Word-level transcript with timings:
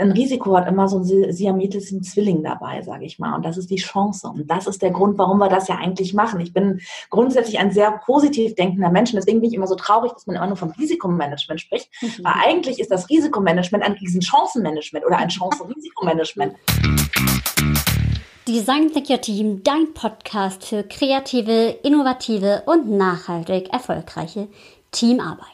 ein 0.00 0.12
Risiko 0.12 0.56
hat 0.56 0.66
immer 0.66 0.88
so 0.88 0.96
einen 0.96 1.32
siametischen 1.32 2.02
Zwilling 2.02 2.42
dabei, 2.42 2.82
sage 2.82 3.04
ich 3.04 3.18
mal. 3.18 3.34
Und 3.36 3.44
das 3.44 3.56
ist 3.56 3.70
die 3.70 3.76
Chance. 3.76 4.28
Und 4.28 4.50
das 4.50 4.66
ist 4.66 4.82
der 4.82 4.90
Grund, 4.90 5.18
warum 5.18 5.38
wir 5.38 5.48
das 5.48 5.68
ja 5.68 5.76
eigentlich 5.76 6.14
machen. 6.14 6.40
Ich 6.40 6.52
bin 6.52 6.80
grundsätzlich 7.10 7.58
ein 7.58 7.70
sehr 7.70 8.00
positiv 8.04 8.54
denkender 8.54 8.90
Mensch. 8.90 9.12
Und 9.12 9.16
deswegen 9.16 9.40
bin 9.40 9.50
ich 9.50 9.56
immer 9.56 9.66
so 9.66 9.74
traurig, 9.74 10.12
dass 10.12 10.26
man 10.26 10.36
immer 10.36 10.46
nur 10.46 10.56
vom 10.56 10.70
Risikomanagement 10.70 11.60
spricht. 11.60 11.90
Mhm. 12.00 12.24
Weil 12.24 12.34
eigentlich 12.44 12.80
ist 12.80 12.90
das 12.90 13.08
Risikomanagement 13.10 13.84
ein 13.84 13.92
Riesenchancenmanagement 13.92 15.04
oder 15.04 15.18
ein 15.18 15.28
Chancen-Risikomanagement. 15.28 16.54
Design 18.48 18.92
Thinker 18.92 19.20
Team, 19.20 19.62
dein 19.62 19.92
Podcast 19.92 20.64
für 20.64 20.82
kreative, 20.82 21.78
innovative 21.82 22.62
und 22.66 22.90
nachhaltig 22.90 23.72
erfolgreiche 23.72 24.48
Teamarbeit. 24.90 25.46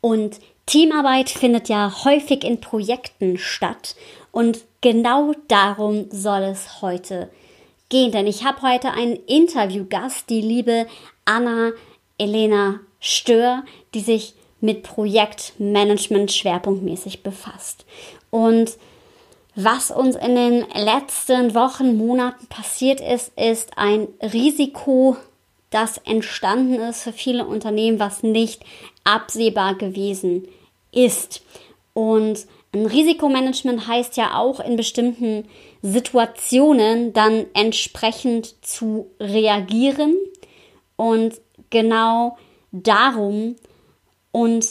Und 0.00 0.40
Teamarbeit 0.70 1.30
findet 1.30 1.68
ja 1.68 2.04
häufig 2.04 2.44
in 2.44 2.60
Projekten 2.60 3.38
statt 3.38 3.96
und 4.30 4.60
genau 4.80 5.32
darum 5.48 6.06
soll 6.12 6.42
es 6.42 6.80
heute 6.80 7.28
gehen, 7.88 8.12
denn 8.12 8.28
ich 8.28 8.44
habe 8.44 8.62
heute 8.62 8.92
einen 8.92 9.16
Interviewgast, 9.26 10.30
die 10.30 10.40
liebe 10.40 10.86
Anna 11.24 11.72
Elena 12.18 12.78
Stör, 13.00 13.64
die 13.94 14.00
sich 14.00 14.34
mit 14.60 14.84
Projektmanagement 14.84 16.30
schwerpunktmäßig 16.30 17.24
befasst. 17.24 17.84
Und 18.30 18.70
was 19.56 19.90
uns 19.90 20.14
in 20.14 20.36
den 20.36 20.64
letzten 20.72 21.52
Wochen, 21.56 21.96
Monaten 21.96 22.46
passiert 22.46 23.00
ist, 23.00 23.32
ist 23.36 23.76
ein 23.76 24.06
Risiko, 24.22 25.16
das 25.70 25.98
entstanden 25.98 26.74
ist 26.74 27.02
für 27.02 27.12
viele 27.12 27.44
Unternehmen, 27.44 27.98
was 27.98 28.22
nicht 28.22 28.62
absehbar 29.02 29.74
gewesen 29.74 30.44
ist 30.44 30.59
ist. 30.92 31.42
Und 31.94 32.46
ein 32.72 32.86
Risikomanagement 32.86 33.86
heißt 33.86 34.16
ja 34.16 34.36
auch 34.38 34.60
in 34.60 34.76
bestimmten 34.76 35.48
Situationen 35.82 37.12
dann 37.12 37.46
entsprechend 37.52 38.54
zu 38.64 39.10
reagieren 39.18 40.16
und 40.96 41.40
genau 41.70 42.36
darum 42.70 43.56
und 44.30 44.66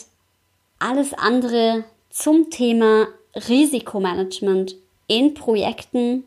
alles 0.79 1.13
andere 1.13 1.83
zum 2.09 2.49
Thema 2.49 3.07
Risikomanagement 3.35 4.75
in 5.07 5.33
Projekten, 5.33 6.23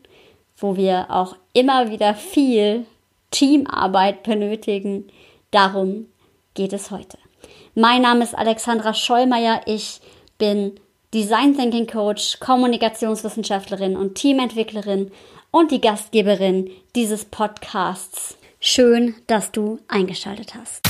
wo 0.57 0.75
wir 0.75 1.07
auch 1.09 1.35
immer 1.53 1.89
wieder 1.89 2.13
viel 2.13 2.85
Teamarbeit 3.31 4.23
benötigen. 4.23 5.07
Darum 5.51 6.07
geht 6.53 6.73
es 6.73 6.91
heute. 6.91 7.22
Mein 7.75 8.03
Name 8.03 8.23
ist 8.23 8.37
Alexandra 8.37 8.93
Schollmeier. 8.93 9.61
Ich 9.65 9.99
bin 10.37 10.79
Design 11.11 11.57
Thinking 11.57 11.87
Coach, 11.87 12.39
Kommunikationswissenschaftlerin 12.39 13.97
und 13.97 14.13
Teamentwicklerin 14.13 15.11
und 15.49 15.71
die 15.71 15.81
Gastgeberin 15.81 16.69
dieses 16.95 17.25
Podcasts. 17.25 18.37
Schön, 18.59 19.15
dass 19.25 19.51
du 19.51 19.79
eingeschaltet 19.87 20.53
hast. 20.53 20.87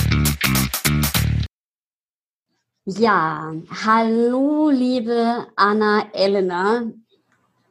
Ja, 2.84 3.54
hallo 3.82 4.68
liebe 4.68 5.46
Anna 5.56 6.04
Elena. 6.12 6.82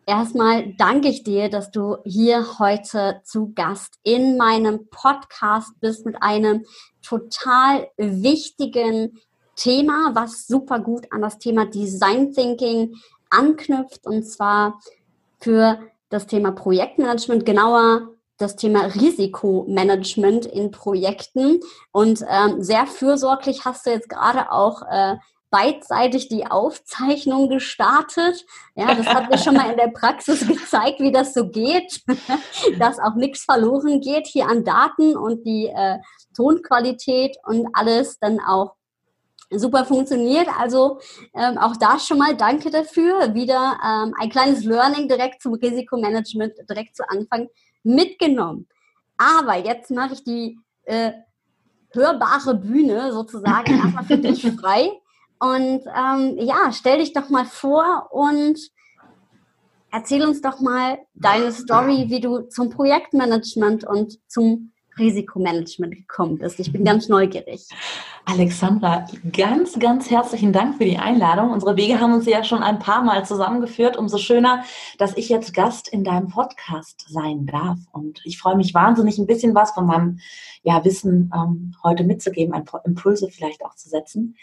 Erstmal 0.05 0.73
danke 0.77 1.07
ich 1.07 1.23
dir, 1.23 1.49
dass 1.49 1.71
du 1.71 1.97
hier 2.03 2.59
heute 2.59 3.21
zu 3.23 3.53
Gast 3.53 3.99
in 4.03 4.35
meinem 4.35 4.87
Podcast 4.89 5.79
bist 5.79 6.05
mit 6.05 6.21
einem 6.21 6.65
total 7.01 7.87
wichtigen 7.95 9.17
Thema, 9.55 10.11
was 10.13 10.45
super 10.45 10.79
gut 10.79 11.07
an 11.11 11.21
das 11.21 11.37
Thema 11.37 11.65
Design 11.65 12.33
Thinking 12.33 12.95
anknüpft 13.29 14.05
und 14.05 14.23
zwar 14.23 14.81
für 15.39 15.79
das 16.09 16.27
Thema 16.27 16.51
Projektmanagement, 16.51 17.45
genauer 17.45 18.09
das 18.38 18.55
Thema 18.57 18.85
Risikomanagement 18.85 20.45
in 20.45 20.71
Projekten. 20.71 21.59
Und 21.91 22.23
ähm, 22.29 22.61
sehr 22.61 22.88
fürsorglich 22.88 23.63
hast 23.63 23.85
du 23.85 23.91
jetzt 23.91 24.09
gerade 24.09 24.51
auch 24.51 24.81
äh, 24.89 25.16
beidseitig 25.53 26.30
die 26.30 26.47
Aufzeichnung 26.47 27.47
gestartet. 27.47 28.44
Ja, 28.74 28.96
das 28.96 29.06
hat 29.06 29.30
mir 29.30 29.38
schon 29.38 29.53
mal 29.53 29.69
in 29.69 29.78
der 29.78 29.90
Praxis 29.90 30.47
gezeigt, 30.47 31.00
wie 31.00 31.12
das 31.12 31.36
so 31.36 31.47
geht, 31.47 32.02
dass 32.80 32.97
auch 32.97 33.14
nichts 33.14 33.44
verloren 33.44 34.02
geht 34.02 34.25
hier 34.25 34.47
an 34.47 34.64
Daten 34.64 35.16
und 35.16 35.46
die 35.46 35.68
äh, 35.68 36.00
Tonqualität 36.36 37.38
und 37.46 37.68
alles 37.74 38.18
dann 38.18 38.40
auch 38.40 38.74
super 39.52 39.86
funktioniert. 39.86 40.47
Also 40.59 41.00
ähm, 41.36 41.59
auch 41.59 41.75
da 41.78 42.00
schon 42.00 42.18
mal 42.18 42.35
danke 42.35 42.72
dafür. 42.72 43.35
Wieder 43.35 43.78
ähm, 43.85 44.16
ein 44.20 44.31
kleines 44.31 44.64
Learning 44.64 45.08
direkt 45.08 45.44
zum 45.44 45.53
Risikomanagement, 45.53 46.53
direkt 46.68 46.96
zu 46.96 47.08
Anfang 47.08 47.47
mitgenommen. 47.84 48.68
Aber 49.20 49.56
jetzt 49.58 49.91
mache 49.91 50.16
ich 50.16 50.24
die 50.24 50.58
äh, 50.85 51.12
hörbare 51.91 52.56
Bühne 52.56 53.12
sozusagen 53.12 53.78
erstmal 53.84 54.06
für 54.06 54.18
dich 54.18 54.41
frei. 54.59 55.00
Und 55.43 55.81
ähm, 55.87 56.37
ja, 56.37 56.71
stell 56.71 56.99
dich 56.99 57.11
doch 57.11 57.29
mal 57.29 57.43
vor 57.43 58.07
und 58.11 58.57
erzähl 59.91 60.25
uns 60.25 60.39
doch 60.39 60.61
mal 60.61 60.99
deine 61.15 61.51
Story, 61.51 62.05
wie 62.07 62.21
du 62.21 62.43
zum 62.43 62.69
Projektmanagement 62.69 63.85
und 63.85 64.19
zum 64.31 64.71
Risikomanagement 64.97 65.95
gekommen 65.95 66.37
bist. 66.37 66.61
Ich 66.61 66.71
bin 66.71 66.85
ganz 66.85 67.09
neugierig. 67.09 67.67
Alexandra, 68.23 69.05
ganz, 69.35 69.77
ganz 69.79 70.09
herzlichen 70.09 70.53
Dank 70.53 70.77
für 70.77 70.85
die 70.85 70.97
Einladung. 70.97 71.51
Unsere 71.51 71.75
Wege 71.75 71.99
haben 71.99 72.13
uns 72.13 72.25
ja 72.25 72.45
schon 72.45 72.63
ein 72.63 72.79
paar 72.79 73.03
Mal 73.03 73.25
zusammengeführt. 73.25 73.97
Umso 73.97 74.19
schöner, 74.19 74.63
dass 74.97 75.17
ich 75.17 75.27
jetzt 75.27 75.53
Gast 75.53 75.89
in 75.89 76.05
deinem 76.05 76.29
Podcast 76.29 77.05
sein 77.09 77.47
darf. 77.47 77.79
Und 77.91 78.21
ich 78.23 78.39
freue 78.39 78.55
mich 78.55 78.73
wahnsinnig, 78.73 79.17
ein 79.17 79.27
bisschen 79.27 79.53
was 79.55 79.71
von 79.71 79.87
meinem 79.87 80.19
ja, 80.61 80.85
Wissen 80.85 81.29
ähm, 81.35 81.75
heute 81.83 82.05
mitzugeben, 82.05 82.53
ein 82.53 82.63
paar 82.63 82.85
Impulse 82.85 83.27
vielleicht 83.29 83.65
auch 83.65 83.75
zu 83.75 83.89
setzen. 83.89 84.37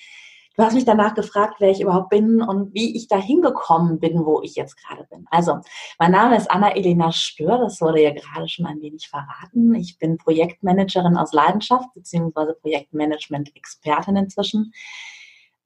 Du 0.60 0.66
hast 0.66 0.75
mich 0.75 0.84
danach 0.84 1.15
gefragt, 1.15 1.54
wer 1.59 1.71
ich 1.71 1.81
überhaupt 1.81 2.10
bin 2.10 2.43
und 2.43 2.75
wie 2.75 2.94
ich 2.94 3.09
da 3.09 3.16
hingekommen 3.16 3.98
bin, 3.98 4.26
wo 4.26 4.43
ich 4.43 4.56
jetzt 4.56 4.76
gerade 4.76 5.04
bin. 5.04 5.25
Also, 5.31 5.60
mein 5.98 6.10
Name 6.10 6.37
ist 6.37 6.50
Anna-Elena 6.50 7.12
Stör, 7.12 7.56
das 7.56 7.81
wurde 7.81 8.03
ja 8.03 8.12
gerade 8.12 8.47
schon 8.47 8.66
ein 8.66 8.82
wenig 8.82 9.09
verraten. 9.09 9.75
Ich 9.75 9.98
bin 9.98 10.19
Projektmanagerin 10.19 11.16
aus 11.16 11.32
Leidenschaft, 11.32 11.88
beziehungsweise 11.94 12.53
Projektmanagement-Expertin 12.60 14.16
inzwischen. 14.16 14.75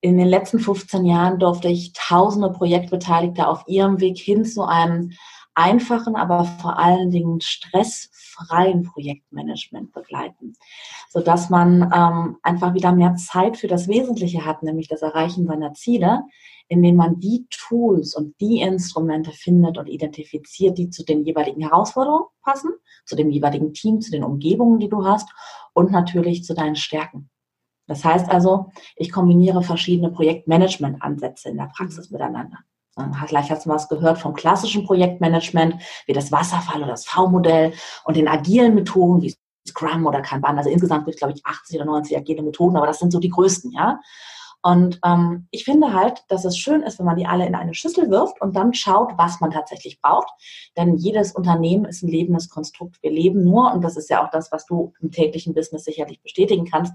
In 0.00 0.16
den 0.16 0.28
letzten 0.28 0.60
15 0.60 1.04
Jahren 1.04 1.40
durfte 1.40 1.66
ich 1.66 1.92
tausende 1.94 2.50
Projektbeteiligte 2.50 3.48
auf 3.48 3.64
ihrem 3.66 3.98
Weg 3.98 4.16
hin 4.18 4.44
zu 4.44 4.62
einem 4.62 5.10
einfachen, 5.54 6.16
aber 6.16 6.44
vor 6.44 6.78
allen 6.78 7.10
Dingen 7.10 7.40
stressfreien 7.40 8.82
Projektmanagement 8.82 9.92
begleiten, 9.92 10.54
sodass 11.08 11.50
man 11.50 11.90
ähm, 11.94 12.36
einfach 12.42 12.74
wieder 12.74 12.92
mehr 12.92 13.14
Zeit 13.16 13.56
für 13.56 13.68
das 13.68 13.88
Wesentliche 13.88 14.44
hat, 14.44 14.62
nämlich 14.62 14.88
das 14.88 15.02
Erreichen 15.02 15.46
seiner 15.46 15.74
Ziele, 15.74 16.24
indem 16.68 16.96
man 16.96 17.20
die 17.20 17.46
Tools 17.50 18.14
und 18.14 18.34
die 18.40 18.60
Instrumente 18.60 19.30
findet 19.30 19.78
und 19.78 19.86
identifiziert, 19.86 20.78
die 20.78 20.90
zu 20.90 21.04
den 21.04 21.24
jeweiligen 21.24 21.60
Herausforderungen 21.60 22.26
passen, 22.42 22.70
zu 23.04 23.16
dem 23.16 23.30
jeweiligen 23.30 23.74
Team, 23.74 24.00
zu 24.00 24.10
den 24.10 24.24
Umgebungen, 24.24 24.78
die 24.78 24.88
du 24.88 25.04
hast 25.04 25.28
und 25.72 25.90
natürlich 25.90 26.44
zu 26.44 26.54
deinen 26.54 26.76
Stärken. 26.76 27.30
Das 27.86 28.04
heißt 28.04 28.30
also, 28.30 28.70
ich 28.96 29.12
kombiniere 29.12 29.62
verschiedene 29.62 30.10
Projektmanagement-Ansätze 30.10 31.50
in 31.50 31.58
der 31.58 31.70
Praxis 31.76 32.10
miteinander. 32.10 32.58
Vielleicht 33.26 33.50
hast 33.50 33.66
du 33.66 33.70
was 33.70 33.88
gehört 33.88 34.18
vom 34.18 34.34
klassischen 34.34 34.84
Projektmanagement, 34.84 35.82
wie 36.06 36.12
das 36.12 36.30
Wasserfall 36.30 36.78
oder 36.78 36.92
das 36.92 37.06
V-Modell 37.06 37.72
und 38.04 38.16
den 38.16 38.28
agilen 38.28 38.74
Methoden 38.74 39.22
wie 39.22 39.34
Scrum 39.66 40.06
oder 40.06 40.20
Kanban. 40.20 40.58
Also 40.58 40.70
insgesamt 40.70 41.04
gibt 41.04 41.16
es, 41.16 41.20
glaube 41.20 41.34
ich, 41.34 41.44
80 41.44 41.76
oder 41.76 41.86
90 41.86 42.16
agile 42.16 42.42
Methoden, 42.42 42.76
aber 42.76 42.86
das 42.86 42.98
sind 42.98 43.12
so 43.12 43.18
die 43.18 43.30
größten, 43.30 43.72
ja. 43.72 43.98
Und 44.62 44.98
ähm, 45.04 45.46
ich 45.50 45.64
finde 45.64 45.92
halt, 45.92 46.24
dass 46.28 46.46
es 46.46 46.56
schön 46.56 46.80
ist, 46.80 46.98
wenn 46.98 47.04
man 47.04 47.16
die 47.16 47.26
alle 47.26 47.46
in 47.46 47.54
eine 47.54 47.74
Schüssel 47.74 48.10
wirft 48.10 48.40
und 48.40 48.56
dann 48.56 48.72
schaut, 48.72 49.12
was 49.18 49.38
man 49.40 49.50
tatsächlich 49.50 50.00
braucht. 50.00 50.32
Denn 50.74 50.96
jedes 50.96 51.32
Unternehmen 51.32 51.84
ist 51.84 52.02
ein 52.02 52.08
lebendes 52.08 52.48
Konstrukt. 52.48 52.96
Wir 53.02 53.10
leben 53.10 53.44
nur, 53.44 53.70
und 53.74 53.84
das 53.84 53.98
ist 53.98 54.08
ja 54.08 54.24
auch 54.24 54.30
das, 54.30 54.52
was 54.52 54.64
du 54.64 54.94
im 55.02 55.10
täglichen 55.10 55.52
Business 55.52 55.84
sicherlich 55.84 56.22
bestätigen 56.22 56.64
kannst, 56.64 56.94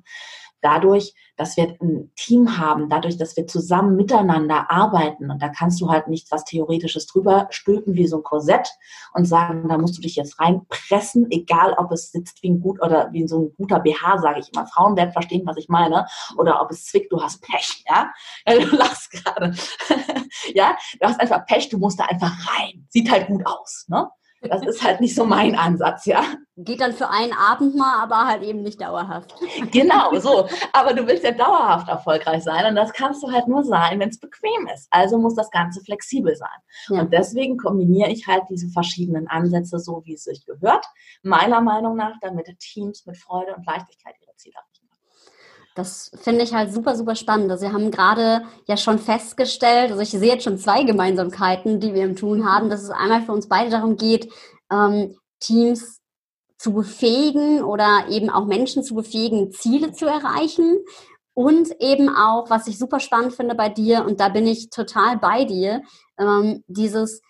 dadurch, 0.62 1.14
dass 1.38 1.58
wir 1.58 1.76
ein 1.82 2.12
Team 2.16 2.58
haben, 2.58 2.90
dadurch, 2.90 3.18
dass 3.18 3.38
wir 3.38 3.48
zusammen 3.48 3.96
miteinander 3.96 4.70
arbeiten 4.70 5.32
und 5.32 5.42
da 5.42 5.50
kannst 5.50 5.80
du 5.82 5.90
halt 5.90 6.08
nicht 6.08 6.32
was 6.32 6.44
Theoretisches 6.44 7.08
drüber 7.08 7.48
stülpen 7.50 7.94
wie 7.96 8.08
so 8.08 8.18
ein 8.18 8.24
Korsett 8.24 8.70
und 9.14 9.26
sagen, 9.26 9.68
da 9.70 9.78
musst 9.78 9.98
du 9.98 10.02
dich 10.02 10.16
jetzt 10.16 10.40
reinpressen, 10.40 11.28
egal 11.32 11.74
ob 11.78 11.92
es 11.92 12.12
sitzt 12.12 12.44
wie 12.44 12.50
ein 12.50 12.62
gut 12.62 12.82
oder 12.82 13.10
wie 13.12 13.28
so 13.28 13.40
ein 13.40 13.54
guter 13.58 13.80
BH, 13.80 14.20
sage 14.20 14.40
ich 14.40 14.52
immer. 14.54 14.68
Frauen 14.68 14.98
werden 14.98 15.12
verstehen, 15.12 15.46
was 15.46 15.58
ich 15.58 15.70
meine, 15.70 16.06
oder 16.38 16.62
ob 16.62 16.72
es 16.72 16.86
zwickt, 16.86 17.12
du 17.12 17.22
hast 17.22 17.42
Pech, 17.42 17.84
ja? 17.88 18.12
ja 18.48 18.60
du 18.60 18.76
lachst 18.76 19.12
gerade. 19.12 19.54
ja, 20.54 20.78
du 21.00 21.08
hast 21.08 21.20
einfach 21.20 21.46
Pech, 21.46 21.70
du 21.70 21.78
musst 21.78 22.00
da 22.00 22.06
einfach 22.06 22.34
rein. 22.48 22.86
Sieht 22.90 23.10
halt 23.10 23.28
gut 23.28 23.46
aus, 23.46 23.86
ne? 23.88 24.10
Das 24.42 24.66
ist 24.66 24.84
halt 24.84 25.02
nicht 25.02 25.16
so 25.16 25.26
mein 25.26 25.56
Ansatz, 25.56 26.06
ja. 26.06 26.24
Geht 26.56 26.80
dann 26.80 26.94
für 26.94 27.10
einen 27.10 27.34
Abend 27.34 27.76
mal, 27.76 28.02
aber 28.02 28.26
halt 28.26 28.44
eben 28.44 28.62
nicht 28.62 28.82
dauerhaft. 28.82 29.36
Genau, 29.72 30.18
so. 30.20 30.48
Aber 30.74 30.94
du 30.94 31.06
willst 31.06 31.24
ja 31.24 31.32
dauerhaft 31.32 31.90
erfolgreich 31.90 32.44
sein 32.44 32.66
und 32.66 32.76
das 32.76 32.94
kannst 32.94 33.22
du 33.22 33.32
halt 33.32 33.48
nur 33.48 33.64
sein, 33.64 34.00
wenn 34.00 34.10
es 34.10 34.20
bequem 34.20 34.68
ist. 34.74 34.88
Also 34.92 35.18
muss 35.18 35.36
das 35.36 35.52
Ganze 35.52 35.82
flexibel 35.82 36.36
sein. 36.36 36.48
Ja. 36.88 37.02
Und 37.02 37.14
deswegen 37.14 37.58
kombiniere 37.58 38.10
ich 38.10 38.28
halt 38.28 38.44
diese 38.50 38.70
verschiedenen 38.70 39.28
Ansätze 39.28 39.80
so, 39.80 40.02
wie 40.06 40.14
es 40.14 40.24
sich 40.24 40.46
gehört, 40.46 40.86
meiner 41.22 41.62
Meinung 41.62 41.96
nach, 41.96 42.16
damit 42.22 42.48
Teams 42.60 43.06
mit 43.06 43.18
Freude 43.18 43.56
und 43.56 43.66
Leichtigkeit 43.66 44.16
ihre 44.22 44.36
Ziele 44.36 44.56
erreichen. 44.56 44.69
Das 45.80 46.12
finde 46.22 46.44
ich 46.44 46.54
halt 46.54 46.74
super, 46.74 46.98
super 46.98 47.16
spannend. 47.16 47.50
Also 47.50 47.66
wir 47.66 47.72
haben 47.72 47.90
gerade 47.90 48.44
ja 48.68 48.76
schon 48.76 49.00
festgestellt, 49.00 49.92
also 49.92 50.02
ich 50.02 50.10
sehe 50.10 50.34
jetzt 50.34 50.44
schon 50.44 50.58
zwei 50.58 50.84
Gemeinsamkeiten, 50.84 51.80
die 51.80 51.94
wir 51.94 52.04
im 52.04 52.18
Tun 52.18 52.46
haben, 52.46 52.70
dass 52.70 52.84
es 52.84 52.90
einmal 52.90 53.22
für 53.22 53.32
uns 53.32 53.48
beide 53.48 53.70
darum 53.70 53.96
geht, 53.96 54.30
ähm, 54.70 55.16
Teams 55.40 56.02
zu 56.58 56.74
befähigen 56.74 57.64
oder 57.64 58.08
eben 58.10 58.30
auch 58.30 58.46
Menschen 58.46 58.84
zu 58.84 58.94
befähigen, 58.94 59.54
Ziele 59.54 59.94
zu 59.94 60.06
erreichen. 60.06 60.80
Und 61.34 61.70
eben 61.80 62.10
auch, 62.10 62.50
was 62.50 62.68
ich 62.68 62.78
super 62.78 63.00
spannend 63.00 63.34
finde 63.34 63.56
bei 63.56 63.70
dir, 63.70 64.04
und 64.06 64.20
da 64.20 64.28
bin 64.28 64.46
ich 64.46 64.70
total 64.70 65.18
bei 65.18 65.46
dir, 65.46 65.82
ähm, 66.18 66.66
dieses 66.68 67.22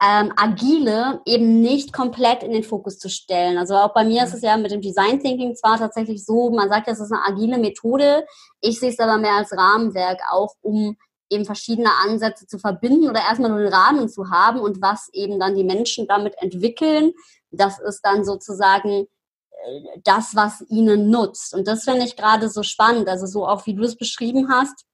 ähm, 0.00 0.32
Agile 0.36 1.20
eben 1.26 1.60
nicht 1.60 1.92
komplett 1.92 2.42
in 2.42 2.52
den 2.52 2.62
Fokus 2.62 2.98
zu 2.98 3.08
stellen. 3.08 3.58
Also 3.58 3.74
auch 3.74 3.92
bei 3.92 4.04
mir 4.04 4.24
ist 4.24 4.34
es 4.34 4.42
ja 4.42 4.56
mit 4.56 4.70
dem 4.70 4.80
Design 4.80 5.18
Thinking 5.20 5.56
zwar 5.56 5.78
tatsächlich 5.78 6.24
so, 6.24 6.50
man 6.50 6.68
sagt, 6.68 6.86
das 6.86 7.00
ist 7.00 7.12
eine 7.12 7.24
agile 7.26 7.58
Methode. 7.58 8.24
Ich 8.60 8.78
sehe 8.78 8.90
es 8.90 8.98
aber 9.00 9.18
mehr 9.18 9.34
als 9.34 9.52
Rahmenwerk 9.52 10.20
auch, 10.30 10.54
um 10.60 10.96
eben 11.30 11.44
verschiedene 11.44 11.90
Ansätze 12.04 12.46
zu 12.46 12.58
verbinden 12.58 13.08
oder 13.08 13.20
erstmal 13.20 13.50
nur 13.50 13.60
den 13.60 13.72
Rahmen 13.72 14.08
zu 14.08 14.30
haben 14.30 14.60
und 14.60 14.80
was 14.80 15.08
eben 15.12 15.38
dann 15.40 15.56
die 15.56 15.64
Menschen 15.64 16.06
damit 16.06 16.34
entwickeln. 16.38 17.12
Das 17.50 17.80
ist 17.80 18.00
dann 18.02 18.24
sozusagen 18.24 19.06
äh, 19.50 20.00
das, 20.04 20.36
was 20.36 20.62
ihnen 20.68 21.10
nutzt. 21.10 21.54
Und 21.54 21.66
das 21.66 21.84
finde 21.84 22.04
ich 22.04 22.16
gerade 22.16 22.48
so 22.48 22.62
spannend. 22.62 23.08
Also 23.08 23.26
so 23.26 23.46
auch 23.46 23.66
wie 23.66 23.74
du 23.74 23.82
es 23.82 23.96
beschrieben 23.96 24.48
hast, 24.48 24.84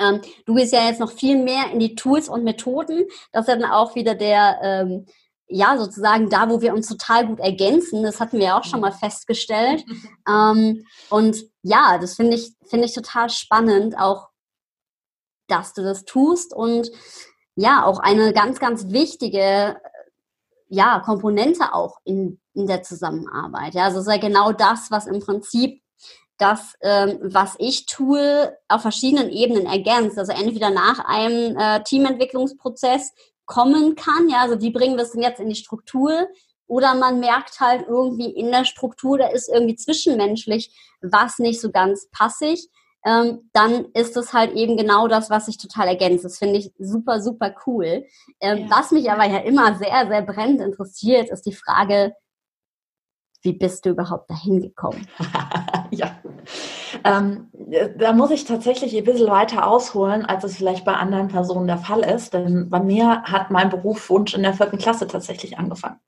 ähm, 0.00 0.20
du 0.46 0.54
gehst 0.54 0.72
ja 0.72 0.86
jetzt 0.86 1.00
noch 1.00 1.12
viel 1.12 1.42
mehr 1.42 1.70
in 1.72 1.78
die 1.78 1.94
Tools 1.94 2.28
und 2.28 2.44
Methoden. 2.44 3.04
Das 3.32 3.42
ist 3.42 3.48
ja 3.48 3.56
dann 3.56 3.70
auch 3.70 3.94
wieder 3.94 4.14
der, 4.14 4.58
ähm, 4.62 5.06
ja, 5.46 5.76
sozusagen 5.76 6.30
da, 6.30 6.48
wo 6.48 6.60
wir 6.60 6.72
uns 6.74 6.88
total 6.88 7.26
gut 7.26 7.40
ergänzen. 7.40 8.02
Das 8.02 8.20
hatten 8.20 8.38
wir 8.38 8.46
ja 8.46 8.58
auch 8.58 8.64
schon 8.64 8.80
mal 8.80 8.92
festgestellt. 8.92 9.84
ähm, 10.28 10.86
und 11.10 11.36
ja, 11.62 11.98
das 11.98 12.14
finde 12.14 12.36
ich, 12.36 12.54
finde 12.66 12.86
ich 12.86 12.94
total 12.94 13.28
spannend, 13.30 13.98
auch, 13.98 14.28
dass 15.48 15.74
du 15.74 15.82
das 15.82 16.04
tust 16.04 16.54
und 16.54 16.90
ja, 17.56 17.84
auch 17.84 17.98
eine 17.98 18.32
ganz, 18.32 18.60
ganz 18.60 18.90
wichtige 18.90 19.76
ja, 20.68 21.00
Komponente 21.00 21.74
auch 21.74 21.98
in, 22.04 22.40
in 22.54 22.66
der 22.66 22.82
Zusammenarbeit. 22.82 23.74
Ja, 23.74 23.84
also 23.84 23.98
es 23.98 24.06
ist 24.06 24.12
ja 24.12 24.20
genau 24.20 24.52
das, 24.52 24.90
was 24.90 25.06
im 25.06 25.18
Prinzip 25.18 25.82
das, 26.40 26.74
ähm, 26.80 27.18
was 27.22 27.54
ich 27.58 27.86
tue, 27.86 28.56
auf 28.68 28.82
verschiedenen 28.82 29.30
Ebenen 29.30 29.66
ergänzt. 29.66 30.18
Also 30.18 30.32
entweder 30.32 30.70
nach 30.70 31.04
einem 31.04 31.56
äh, 31.56 31.82
Teamentwicklungsprozess 31.82 33.12
kommen 33.44 33.94
kann, 33.96 34.28
ja, 34.28 34.42
also 34.42 34.60
wie 34.60 34.70
bringen 34.70 34.96
wir 34.96 35.02
es 35.02 35.12
denn 35.12 35.22
jetzt 35.22 35.40
in 35.40 35.48
die 35.48 35.54
Struktur? 35.54 36.28
Oder 36.66 36.94
man 36.94 37.18
merkt 37.18 37.60
halt 37.60 37.86
irgendwie 37.88 38.30
in 38.30 38.52
der 38.52 38.64
Struktur, 38.64 39.18
da 39.18 39.26
ist 39.26 39.48
irgendwie 39.48 39.74
zwischenmenschlich 39.74 40.72
was 41.00 41.38
nicht 41.38 41.60
so 41.60 41.70
ganz 41.70 42.08
passig. 42.12 42.68
Ähm, 43.04 43.50
dann 43.52 43.86
ist 43.94 44.16
es 44.16 44.32
halt 44.32 44.52
eben 44.52 44.76
genau 44.76 45.08
das, 45.08 45.30
was 45.30 45.46
sich 45.46 45.58
total 45.58 45.88
ergänzt. 45.88 46.24
Das 46.24 46.38
finde 46.38 46.58
ich 46.58 46.72
super, 46.78 47.20
super 47.20 47.54
cool. 47.66 48.06
Ähm, 48.40 48.58
ja. 48.58 48.70
Was 48.70 48.92
mich 48.92 49.10
aber 49.10 49.24
ja 49.24 49.38
immer 49.38 49.76
sehr, 49.78 50.06
sehr 50.06 50.22
brennend 50.22 50.60
interessiert, 50.60 51.30
ist 51.30 51.46
die 51.46 51.54
Frage, 51.54 52.14
wie 53.42 53.54
bist 53.54 53.84
du 53.84 53.90
überhaupt 53.90 54.30
dahin 54.30 54.60
gekommen? 54.60 55.06
ja, 55.96 56.18
ähm, 57.04 57.48
da 57.98 58.12
muss 58.12 58.30
ich 58.30 58.44
tatsächlich 58.44 58.96
ein 58.96 59.04
bisschen 59.04 59.28
weiter 59.28 59.66
ausholen, 59.66 60.24
als 60.24 60.44
es 60.44 60.56
vielleicht 60.56 60.84
bei 60.84 60.94
anderen 60.94 61.28
Personen 61.28 61.66
der 61.66 61.78
Fall 61.78 62.00
ist. 62.00 62.34
Denn 62.34 62.70
bei 62.70 62.80
mir 62.80 63.22
hat 63.22 63.50
mein 63.50 63.70
Berufswunsch 63.70 64.34
in 64.34 64.42
der 64.42 64.54
vierten 64.54 64.78
Klasse 64.78 65.06
tatsächlich 65.06 65.58
angefangen. 65.58 65.98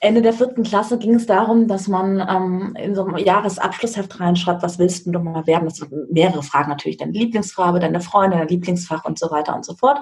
Ende 0.00 0.20
der 0.20 0.34
vierten 0.34 0.62
Klasse 0.62 0.98
ging 0.98 1.14
es 1.14 1.26
darum, 1.26 1.68
dass 1.68 1.88
man 1.88 2.20
ähm, 2.20 2.76
in 2.78 2.94
so 2.94 3.04
einem 3.04 3.16
Jahresabschlussheft 3.16 4.20
reinschreibt, 4.20 4.62
was 4.62 4.78
willst 4.78 5.06
du 5.06 5.18
mal 5.18 5.46
werden? 5.46 5.64
Das 5.64 5.78
sind 5.78 6.12
mehrere 6.12 6.42
Fragen 6.42 6.68
natürlich, 6.68 6.98
deine 6.98 7.12
Lieblingsfarbe, 7.12 7.80
deine 7.80 8.00
Freunde, 8.00 8.36
dein 8.36 8.48
Lieblingsfach 8.48 9.04
und 9.04 9.18
so 9.18 9.30
weiter 9.30 9.54
und 9.56 9.64
so 9.64 9.74
fort. 9.74 9.98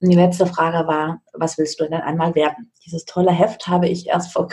Und 0.00 0.10
die 0.10 0.16
letzte 0.16 0.46
Frage 0.46 0.86
war, 0.86 1.22
was 1.32 1.58
willst 1.58 1.80
du 1.80 1.84
denn 1.84 2.00
einmal 2.00 2.34
werden? 2.34 2.72
Dieses 2.84 3.04
tolle 3.04 3.32
Heft 3.32 3.66
habe 3.68 3.88
ich 3.88 4.08
erst 4.08 4.32
vor 4.32 4.48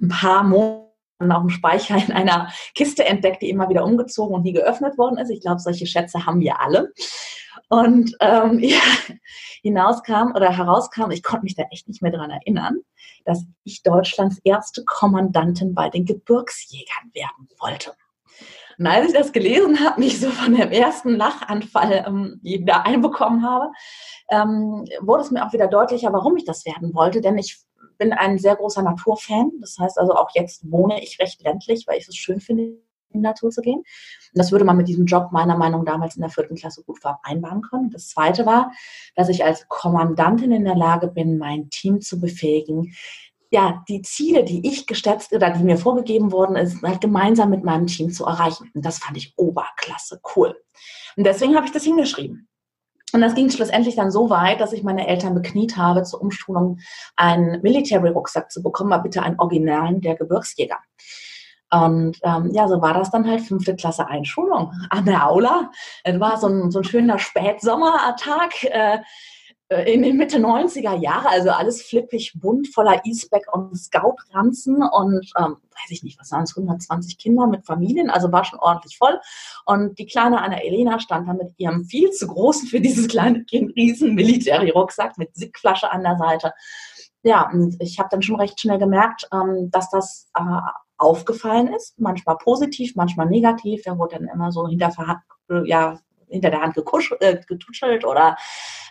ein 0.00 0.08
paar 0.08 0.44
Monaten 0.44 0.91
auf 1.30 1.42
dem 1.42 1.50
Speicher 1.50 1.96
in 1.96 2.12
einer 2.12 2.52
Kiste 2.74 3.04
entdeckt, 3.04 3.42
die 3.42 3.50
immer 3.50 3.68
wieder 3.68 3.84
umgezogen 3.84 4.34
und 4.34 4.42
nie 4.42 4.52
geöffnet 4.52 4.98
worden 4.98 5.18
ist. 5.18 5.30
Ich 5.30 5.40
glaube, 5.40 5.60
solche 5.60 5.86
Schätze 5.86 6.26
haben 6.26 6.40
wir 6.40 6.60
alle. 6.60 6.92
Und 7.68 8.16
ähm, 8.20 8.58
ja, 8.62 8.80
hinauskam 9.62 10.32
oder 10.34 10.56
herauskam, 10.56 11.10
ich 11.10 11.22
konnte 11.22 11.44
mich 11.44 11.54
da 11.54 11.64
echt 11.70 11.88
nicht 11.88 12.02
mehr 12.02 12.12
dran 12.12 12.30
erinnern, 12.30 12.78
dass 13.24 13.44
ich 13.64 13.82
Deutschlands 13.82 14.40
erste 14.44 14.84
Kommandantin 14.84 15.74
bei 15.74 15.88
den 15.88 16.04
Gebirgsjägern 16.04 17.12
werden 17.12 17.48
wollte. 17.60 17.92
Und 18.78 18.86
als 18.86 19.08
ich 19.08 19.12
das 19.12 19.32
gelesen 19.32 19.80
habe, 19.80 20.00
mich 20.00 20.18
so 20.20 20.30
von 20.30 20.54
dem 20.54 20.70
ersten 20.70 21.10
Lachanfall 21.10 22.04
ähm, 22.06 22.40
wieder 22.42 22.84
einbekommen 22.84 23.44
habe, 23.44 23.70
ähm, 24.30 24.84
wurde 25.00 25.22
es 25.22 25.30
mir 25.30 25.46
auch 25.46 25.52
wieder 25.52 25.68
deutlicher, 25.68 26.12
warum 26.12 26.36
ich 26.36 26.44
das 26.44 26.64
werden 26.64 26.94
wollte. 26.94 27.20
Denn 27.20 27.38
ich 27.38 27.62
bin 28.02 28.12
ein 28.12 28.38
sehr 28.38 28.56
großer 28.56 28.82
Naturfan. 28.82 29.52
Das 29.60 29.78
heißt 29.78 29.98
also 29.98 30.14
auch 30.14 30.30
jetzt 30.34 30.68
wohne 30.70 31.02
ich 31.02 31.20
recht 31.20 31.42
ländlich, 31.42 31.86
weil 31.86 31.98
ich 31.98 32.08
es 32.08 32.16
schön 32.16 32.40
finde, 32.40 32.64
in 32.64 32.80
die 33.14 33.18
Natur 33.20 33.50
zu 33.50 33.60
gehen. 33.60 33.78
Und 33.78 33.84
das 34.34 34.50
würde 34.50 34.64
man 34.64 34.76
mit 34.76 34.88
diesem 34.88 35.06
Job 35.06 35.30
meiner 35.30 35.56
Meinung 35.56 35.84
nach 35.84 35.92
damals 35.92 36.16
in 36.16 36.22
der 36.22 36.30
vierten 36.30 36.56
Klasse 36.56 36.82
gut 36.82 37.00
vereinbaren 37.00 37.62
können. 37.62 37.90
Das 37.90 38.08
zweite 38.08 38.44
war, 38.44 38.72
dass 39.14 39.28
ich 39.28 39.44
als 39.44 39.68
Kommandantin 39.68 40.50
in 40.50 40.64
der 40.64 40.74
Lage 40.74 41.06
bin, 41.06 41.38
mein 41.38 41.70
Team 41.70 42.00
zu 42.00 42.18
befähigen, 42.20 42.92
ja, 43.50 43.84
die 43.86 44.00
Ziele, 44.00 44.44
die 44.44 44.66
ich 44.66 44.86
gesetzt 44.86 45.32
oder 45.34 45.50
die 45.50 45.62
mir 45.62 45.76
vorgegeben 45.76 46.32
worden 46.32 46.56
ist, 46.56 46.82
halt 46.82 47.02
gemeinsam 47.02 47.50
mit 47.50 47.62
meinem 47.62 47.86
Team 47.86 48.10
zu 48.10 48.24
erreichen. 48.24 48.70
Und 48.74 48.84
das 48.84 48.98
fand 48.98 49.18
ich 49.18 49.34
oberklasse 49.36 50.20
cool. 50.34 50.56
Und 51.16 51.24
deswegen 51.24 51.54
habe 51.54 51.66
ich 51.66 51.72
das 51.72 51.84
hingeschrieben. 51.84 52.48
Und 53.12 53.20
das 53.20 53.34
ging 53.34 53.50
schlussendlich 53.50 53.96
dann 53.96 54.10
so 54.10 54.30
weit, 54.30 54.60
dass 54.60 54.72
ich 54.72 54.82
meine 54.82 55.06
Eltern 55.06 55.34
bekniet 55.34 55.76
habe, 55.76 56.02
zur 56.02 56.20
Umschulung 56.20 56.78
einen 57.16 57.60
Military-Rucksack 57.62 58.50
zu 58.50 58.62
bekommen, 58.62 58.92
aber 58.92 59.04
bitte 59.04 59.22
einen 59.22 59.38
Originalen 59.38 60.00
der 60.00 60.16
Gebirgsjäger. 60.16 60.78
Und 61.70 62.18
ähm, 62.22 62.50
ja, 62.52 62.68
so 62.68 62.82
war 62.82 62.92
das 62.92 63.10
dann 63.10 63.26
halt 63.26 63.40
fünfte 63.40 63.74
Klasse 63.74 64.06
Einschulung 64.06 64.72
an 64.90 65.06
der 65.06 65.26
Aula. 65.26 65.70
Es 66.04 66.20
war 66.20 66.36
so 66.36 66.46
ein, 66.46 66.70
so 66.70 66.80
ein 66.80 66.84
schöner 66.84 67.18
Spätsommertag. 67.18 68.64
Äh, 68.64 68.98
in 69.74 70.02
den 70.02 70.16
Mitte 70.16 70.38
90er 70.38 70.98
Jahre, 70.98 71.28
also 71.28 71.50
alles 71.50 71.82
flippig, 71.82 72.32
bunt, 72.34 72.68
voller 72.68 73.00
E-Spec 73.04 73.44
und 73.52 73.76
Scout-Ranzen 73.76 74.82
und 74.82 75.30
ähm, 75.38 75.56
weiß 75.82 75.90
ich 75.90 76.02
nicht, 76.02 76.20
was 76.20 76.30
waren 76.32 76.44
es, 76.44 76.56
120 76.56 77.18
Kinder 77.18 77.46
mit 77.46 77.66
Familien, 77.66 78.10
also 78.10 78.30
war 78.32 78.44
schon 78.44 78.58
ordentlich 78.58 78.96
voll. 78.98 79.18
Und 79.66 79.98
die 79.98 80.06
kleine 80.06 80.40
Anna 80.42 80.62
Elena 80.62 81.00
stand 81.00 81.28
da 81.28 81.32
mit 81.32 81.54
ihrem 81.58 81.84
viel 81.84 82.10
zu 82.10 82.26
großen 82.26 82.68
für 82.68 82.80
dieses 82.80 83.08
kleine 83.08 83.44
Kind 83.44 83.74
riesen 83.76 84.14
Military-Rucksack 84.14 85.18
mit 85.18 85.34
Sickflasche 85.34 85.90
an 85.90 86.02
der 86.02 86.16
Seite. 86.16 86.52
Ja, 87.22 87.48
und 87.50 87.76
ich 87.80 87.98
habe 87.98 88.08
dann 88.10 88.22
schon 88.22 88.36
recht 88.36 88.60
schnell 88.60 88.78
gemerkt, 88.78 89.28
ähm, 89.32 89.70
dass 89.70 89.90
das 89.90 90.28
äh, 90.34 90.60
aufgefallen 90.98 91.68
ist, 91.68 91.98
manchmal 91.98 92.36
positiv, 92.36 92.94
manchmal 92.96 93.26
negativ. 93.26 93.82
Er 93.86 93.98
wurde 93.98 94.16
dann 94.16 94.28
immer 94.28 94.50
so 94.52 94.66
hinter, 94.68 94.92
ja, 95.64 95.98
hinter 96.32 96.50
der 96.50 96.60
Hand 96.60 96.74
gekusch, 96.74 97.14
äh, 97.20 97.38
getuschelt 97.46 98.04
oder 98.04 98.36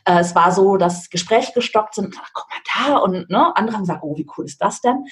äh, 0.05 0.19
es 0.19 0.35
war 0.35 0.51
so, 0.51 0.77
dass 0.77 1.09
Gespräche 1.09 1.51
gestockt 1.53 1.95
sind. 1.95 2.15
Ach, 2.21 2.29
guck 2.33 2.47
mal 2.49 2.87
da 2.87 2.97
und 2.97 3.29
ne, 3.29 3.55
andere 3.55 3.75
haben 3.75 3.83
gesagt, 3.83 4.03
oh, 4.03 4.17
wie 4.17 4.27
cool 4.37 4.45
ist 4.45 4.61
das 4.61 4.81
denn? 4.81 5.05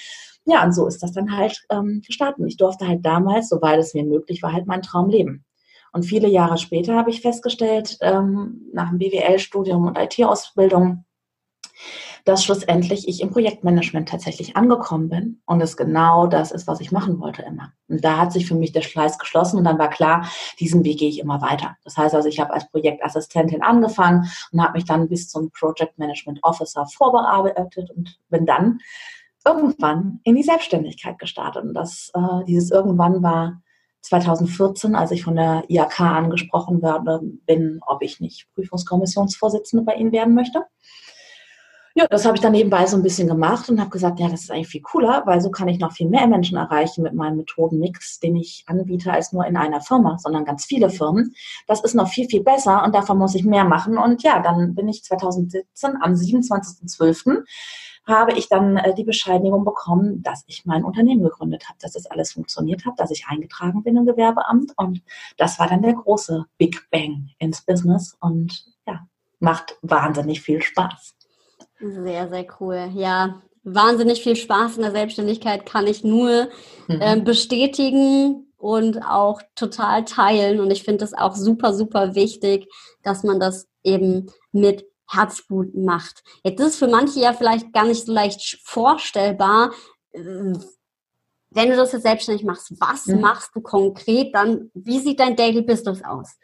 Ja, 0.44 0.64
und 0.64 0.72
so 0.72 0.86
ist 0.86 1.02
das 1.02 1.12
dann 1.12 1.36
halt 1.36 1.60
ähm, 1.70 2.02
gestartet. 2.06 2.44
Ich 2.46 2.56
durfte 2.56 2.86
halt 2.86 3.04
damals, 3.04 3.48
soweit 3.48 3.78
es 3.78 3.94
mir 3.94 4.04
möglich 4.04 4.42
war, 4.42 4.52
halt 4.52 4.66
meinen 4.66 4.82
Traum 4.82 5.08
leben. 5.10 5.44
Und 5.92 6.04
viele 6.04 6.28
Jahre 6.28 6.56
später 6.56 6.96
habe 6.96 7.10
ich 7.10 7.20
festgestellt, 7.20 7.98
ähm, 8.00 8.70
nach 8.72 8.90
dem 8.90 8.98
BWL-Studium 8.98 9.86
und 9.86 9.98
IT-Ausbildung, 9.98 11.04
dass 12.24 12.44
schlussendlich 12.44 13.08
ich 13.08 13.20
im 13.20 13.30
Projektmanagement 13.30 14.08
tatsächlich 14.08 14.56
angekommen 14.56 15.08
bin 15.08 15.42
und 15.46 15.60
es 15.60 15.76
genau 15.76 16.26
das 16.26 16.52
ist, 16.52 16.66
was 16.66 16.80
ich 16.80 16.92
machen 16.92 17.20
wollte 17.20 17.42
immer. 17.42 17.72
Und 17.88 18.04
da 18.04 18.18
hat 18.18 18.32
sich 18.32 18.46
für 18.46 18.54
mich 18.54 18.72
der 18.72 18.82
Schleiß 18.82 19.18
geschlossen 19.18 19.58
und 19.58 19.64
dann 19.64 19.78
war 19.78 19.90
klar, 19.90 20.28
diesen 20.58 20.84
Weg 20.84 20.98
gehe 20.98 21.08
ich 21.08 21.18
immer 21.18 21.40
weiter. 21.42 21.76
Das 21.84 21.96
heißt 21.96 22.14
also, 22.14 22.28
ich 22.28 22.40
habe 22.40 22.52
als 22.52 22.70
Projektassistentin 22.70 23.62
angefangen 23.62 24.30
und 24.52 24.62
habe 24.62 24.74
mich 24.74 24.84
dann 24.84 25.08
bis 25.08 25.28
zum 25.28 25.50
Project 25.50 25.98
Management 25.98 26.40
Officer 26.42 26.86
vorbearbeitet 26.86 27.90
und 27.90 28.18
bin 28.28 28.46
dann 28.46 28.78
irgendwann 29.44 30.20
in 30.24 30.36
die 30.36 30.42
Selbstständigkeit 30.42 31.18
gestartet. 31.18 31.64
Und 31.64 31.74
das, 31.74 32.10
äh, 32.14 32.44
dieses 32.46 32.70
irgendwann 32.70 33.22
war 33.22 33.62
2014, 34.02 34.94
als 34.94 35.10
ich 35.10 35.22
von 35.22 35.36
der 35.36 35.64
IAK 35.68 36.00
angesprochen 36.00 36.82
werde, 36.82 37.20
bin, 37.46 37.80
ob 37.86 38.02
ich 38.02 38.20
nicht 38.20 38.48
Prüfungskommissionsvorsitzende 38.54 39.84
bei 39.84 39.94
Ihnen 39.94 40.12
werden 40.12 40.34
möchte. 40.34 40.64
Ja, 41.94 42.06
das 42.06 42.24
habe 42.24 42.36
ich 42.36 42.40
dann 42.40 42.52
nebenbei 42.52 42.86
so 42.86 42.96
ein 42.96 43.02
bisschen 43.02 43.26
gemacht 43.26 43.68
und 43.68 43.80
habe 43.80 43.90
gesagt, 43.90 44.20
ja, 44.20 44.28
das 44.28 44.42
ist 44.42 44.50
eigentlich 44.50 44.68
viel 44.68 44.82
cooler, 44.82 45.22
weil 45.26 45.40
so 45.40 45.50
kann 45.50 45.66
ich 45.66 45.80
noch 45.80 45.92
viel 45.92 46.08
mehr 46.08 46.28
Menschen 46.28 46.56
erreichen 46.56 47.02
mit 47.02 47.14
meinem 47.14 47.38
Methodenmix, 47.38 48.20
den 48.20 48.36
ich 48.36 48.62
anbiete 48.66 49.12
als 49.12 49.32
nur 49.32 49.44
in 49.44 49.56
einer 49.56 49.80
Firma, 49.80 50.16
sondern 50.18 50.44
ganz 50.44 50.64
viele 50.64 50.88
Firmen. 50.88 51.34
Das 51.66 51.82
ist 51.82 51.94
noch 51.94 52.08
viel, 52.08 52.28
viel 52.28 52.44
besser 52.44 52.84
und 52.84 52.94
davon 52.94 53.18
muss 53.18 53.34
ich 53.34 53.44
mehr 53.44 53.64
machen. 53.64 53.98
Und 53.98 54.22
ja, 54.22 54.40
dann 54.40 54.74
bin 54.76 54.88
ich 54.88 55.02
2017 55.02 55.96
am 56.00 56.12
27.12 56.12 57.44
habe 58.06 58.32
ich 58.32 58.48
dann 58.48 58.76
äh, 58.76 58.94
die 58.94 59.04
Bescheinigung 59.04 59.64
bekommen, 59.64 60.22
dass 60.22 60.44
ich 60.46 60.64
mein 60.64 60.84
Unternehmen 60.84 61.22
gegründet 61.22 61.68
habe, 61.68 61.78
dass 61.80 61.92
das 61.92 62.06
alles 62.06 62.32
funktioniert 62.32 62.84
hat, 62.84 62.98
dass 62.98 63.10
ich 63.10 63.26
eingetragen 63.28 63.82
bin 63.82 63.96
im 63.96 64.06
Gewerbeamt. 64.06 64.72
Und 64.76 65.02
das 65.36 65.58
war 65.58 65.68
dann 65.68 65.82
der 65.82 65.94
große 65.94 66.46
Big 66.58 66.88
Bang 66.90 67.30
ins 67.38 67.62
Business 67.62 68.16
und 68.20 68.66
ja, 68.86 69.06
macht 69.38 69.78
wahnsinnig 69.82 70.40
viel 70.40 70.62
Spaß. 70.62 71.14
Sehr, 71.80 72.28
sehr 72.28 72.46
cool. 72.60 72.90
Ja, 72.94 73.40
wahnsinnig 73.62 74.22
viel 74.22 74.36
Spaß 74.36 74.76
in 74.76 74.82
der 74.82 74.92
Selbstständigkeit 74.92 75.66
kann 75.66 75.86
ich 75.86 76.04
nur 76.04 76.48
äh, 76.88 77.20
bestätigen 77.20 78.52
und 78.56 79.02
auch 79.02 79.40
total 79.54 80.04
teilen. 80.04 80.60
Und 80.60 80.70
ich 80.70 80.82
finde 80.82 81.04
es 81.04 81.14
auch 81.14 81.34
super, 81.34 81.72
super 81.74 82.14
wichtig, 82.14 82.68
dass 83.02 83.22
man 83.22 83.40
das 83.40 83.66
eben 83.82 84.26
mit 84.52 84.84
Herzblut 85.08 85.74
macht. 85.74 86.22
Jetzt 86.44 86.60
ist 86.60 86.66
es 86.66 86.76
für 86.76 86.86
manche 86.86 87.20
ja 87.20 87.32
vielleicht 87.32 87.72
gar 87.72 87.84
nicht 87.84 88.04
so 88.04 88.12
leicht 88.12 88.60
vorstellbar, 88.62 89.72
äh, 90.12 90.52
wenn 91.52 91.68
du 91.68 91.76
das 91.76 91.92
jetzt 91.92 92.02
selbstständig 92.02 92.44
machst, 92.44 92.72
was 92.80 93.06
mhm. 93.06 93.20
machst 93.20 93.50
du 93.54 93.60
konkret 93.60 94.34
dann? 94.34 94.70
Wie 94.74 95.00
sieht 95.00 95.18
dein 95.18 95.34
Daily 95.34 95.62
Business 95.62 96.02
aus? 96.04 96.36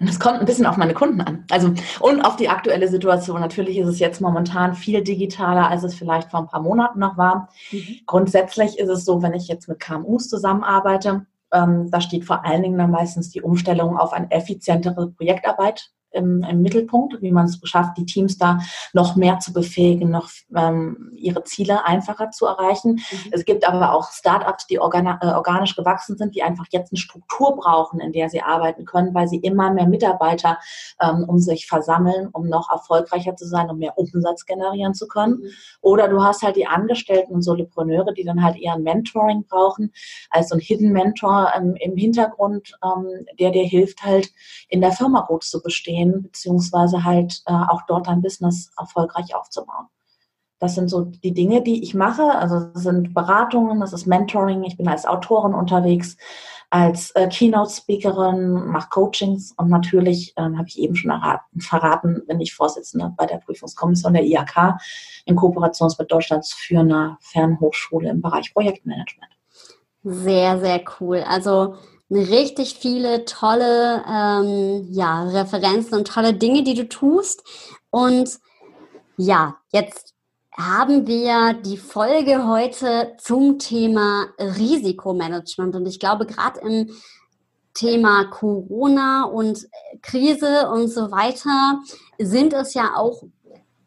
Es 0.00 0.18
kommt 0.18 0.40
ein 0.40 0.46
bisschen 0.46 0.66
auf 0.66 0.76
meine 0.76 0.94
Kunden 0.94 1.20
an. 1.20 1.44
Also 1.50 1.72
und 2.00 2.22
auf 2.22 2.36
die 2.36 2.48
aktuelle 2.48 2.88
Situation. 2.88 3.40
Natürlich 3.40 3.78
ist 3.78 3.88
es 3.88 3.98
jetzt 3.98 4.20
momentan 4.20 4.74
viel 4.74 5.02
digitaler, 5.02 5.68
als 5.68 5.82
es 5.82 5.94
vielleicht 5.94 6.30
vor 6.30 6.40
ein 6.40 6.48
paar 6.48 6.62
Monaten 6.62 6.98
noch 6.98 7.16
war. 7.16 7.48
Mhm. 7.70 8.00
Grundsätzlich 8.06 8.78
ist 8.78 8.88
es 8.88 9.04
so, 9.04 9.22
wenn 9.22 9.34
ich 9.34 9.48
jetzt 9.48 9.68
mit 9.68 9.78
KMUs 9.78 10.28
zusammenarbeite, 10.28 11.26
ähm, 11.52 11.90
da 11.90 12.00
steht 12.00 12.24
vor 12.24 12.44
allen 12.44 12.62
Dingen 12.62 12.78
dann 12.78 12.90
meistens 12.90 13.30
die 13.30 13.42
Umstellung 13.42 13.98
auf 13.98 14.12
eine 14.12 14.30
effizientere 14.30 15.10
Projektarbeit 15.10 15.90
im, 16.12 16.42
im 16.42 16.62
Mittelpunkt, 16.62 17.20
wie 17.22 17.32
man 17.32 17.46
es 17.46 17.60
schafft, 17.64 17.96
die 17.96 18.06
Teams 18.06 18.38
da 18.38 18.58
noch 18.92 19.16
mehr 19.16 19.38
zu 19.38 19.52
befähigen, 19.52 20.10
noch 20.10 20.28
ähm, 20.54 21.12
ihre 21.16 21.44
Ziele 21.44 21.84
einfacher 21.84 22.30
zu 22.30 22.46
erreichen. 22.46 22.92
Mhm. 22.92 23.30
Es 23.32 23.44
gibt 23.44 23.66
aber 23.66 23.92
auch 23.92 24.10
Startups, 24.10 24.66
die 24.66 24.78
organ 24.78 25.06
äh, 25.06 25.26
organisch 25.26 25.76
gewachsen 25.76 26.16
sind, 26.16 26.34
die 26.34 26.42
einfach 26.42 26.66
jetzt 26.70 26.92
eine 26.92 26.98
Struktur 26.98 27.56
brauchen, 27.56 28.00
in 28.00 28.12
der 28.12 28.28
sie 28.28 28.42
arbeiten 28.42 28.84
können, 28.84 29.14
weil 29.14 29.28
sie 29.28 29.38
immer 29.38 29.70
mehr 29.72 29.86
Mitarbeiter 29.86 30.58
ähm, 31.00 31.24
um 31.28 31.38
sich 31.38 31.66
versammeln, 31.66 32.28
um 32.32 32.48
noch 32.48 32.70
erfolgreicher 32.70 33.36
zu 33.36 33.46
sein, 33.46 33.70
um 33.70 33.78
mehr 33.78 33.96
Umsatz 33.96 34.46
generieren 34.46 34.94
zu 34.94 35.06
können. 35.06 35.40
Mhm. 35.40 35.50
Oder 35.80 36.08
du 36.08 36.22
hast 36.22 36.42
halt 36.42 36.56
die 36.56 36.66
Angestellten 36.66 37.34
und 37.34 37.42
Solopreneure, 37.42 38.12
die 38.12 38.24
dann 38.24 38.42
halt 38.42 38.56
eher 38.56 38.74
ein 38.74 38.82
Mentoring 38.82 39.44
brauchen, 39.48 39.92
als 40.30 40.48
so 40.48 40.56
ein 40.56 40.60
Hidden 40.60 40.92
Mentor 40.92 41.52
ähm, 41.56 41.76
im 41.76 41.96
Hintergrund, 41.96 42.72
ähm, 42.84 43.26
der 43.38 43.50
dir 43.50 43.64
hilft 43.64 44.02
halt 44.02 44.30
in 44.68 44.80
der 44.80 44.92
Firma 44.92 45.22
gut 45.22 45.44
zu 45.44 45.62
bestehen 45.62 45.99
gehen, 46.00 46.22
beziehungsweise 46.22 47.04
halt 47.04 47.42
äh, 47.46 47.52
auch 47.52 47.82
dort 47.86 48.08
ein 48.08 48.22
Business 48.22 48.70
erfolgreich 48.78 49.34
aufzubauen. 49.34 49.86
Das 50.58 50.74
sind 50.74 50.88
so 50.88 51.04
die 51.04 51.32
Dinge, 51.32 51.62
die 51.62 51.82
ich 51.82 51.94
mache. 51.94 52.34
Also 52.34 52.60
das 52.60 52.82
sind 52.82 53.14
Beratungen, 53.14 53.80
das 53.80 53.94
ist 53.94 54.06
Mentoring. 54.06 54.62
Ich 54.64 54.76
bin 54.76 54.88
als 54.88 55.06
Autorin 55.06 55.54
unterwegs, 55.54 56.18
als 56.68 57.12
äh, 57.12 57.28
Keynote-Speakerin, 57.28 58.66
mache 58.66 58.90
Coachings 58.90 59.52
und 59.56 59.70
natürlich, 59.70 60.34
ähm, 60.36 60.58
habe 60.58 60.68
ich 60.68 60.78
eben 60.78 60.94
schon 60.94 61.10
erraten, 61.10 61.60
verraten, 61.60 62.22
bin 62.26 62.40
ich 62.40 62.54
Vorsitzende 62.54 63.12
bei 63.16 63.26
der 63.26 63.38
Prüfungskommission 63.38 64.12
der 64.12 64.24
IAK 64.24 64.78
in 65.24 65.34
Kooperation 65.34 65.90
mit 65.98 66.12
Deutschlands 66.12 66.52
führender 66.52 67.16
Fernhochschule 67.20 68.10
im 68.10 68.20
Bereich 68.20 68.52
Projektmanagement. 68.52 69.32
Sehr, 70.02 70.60
sehr 70.60 70.82
cool. 71.00 71.24
Also 71.26 71.74
richtig 72.10 72.76
viele 72.80 73.24
tolle 73.24 74.04
ähm, 74.08 74.88
ja, 74.90 75.24
Referenzen 75.24 75.98
und 75.98 76.08
tolle 76.08 76.34
Dinge, 76.34 76.62
die 76.62 76.74
du 76.74 76.88
tust. 76.88 77.42
Und 77.90 78.38
ja, 79.16 79.56
jetzt 79.72 80.14
haben 80.56 81.06
wir 81.06 81.54
die 81.54 81.76
Folge 81.76 82.46
heute 82.46 83.14
zum 83.18 83.58
Thema 83.58 84.26
Risikomanagement. 84.38 85.76
Und 85.76 85.86
ich 85.86 86.00
glaube, 86.00 86.26
gerade 86.26 86.60
im 86.60 86.90
Thema 87.74 88.24
Corona 88.24 89.24
und 89.24 89.68
Krise 90.02 90.68
und 90.70 90.88
so 90.88 91.10
weiter 91.12 91.80
sind 92.18 92.52
es 92.52 92.74
ja 92.74 92.96
auch 92.96 93.22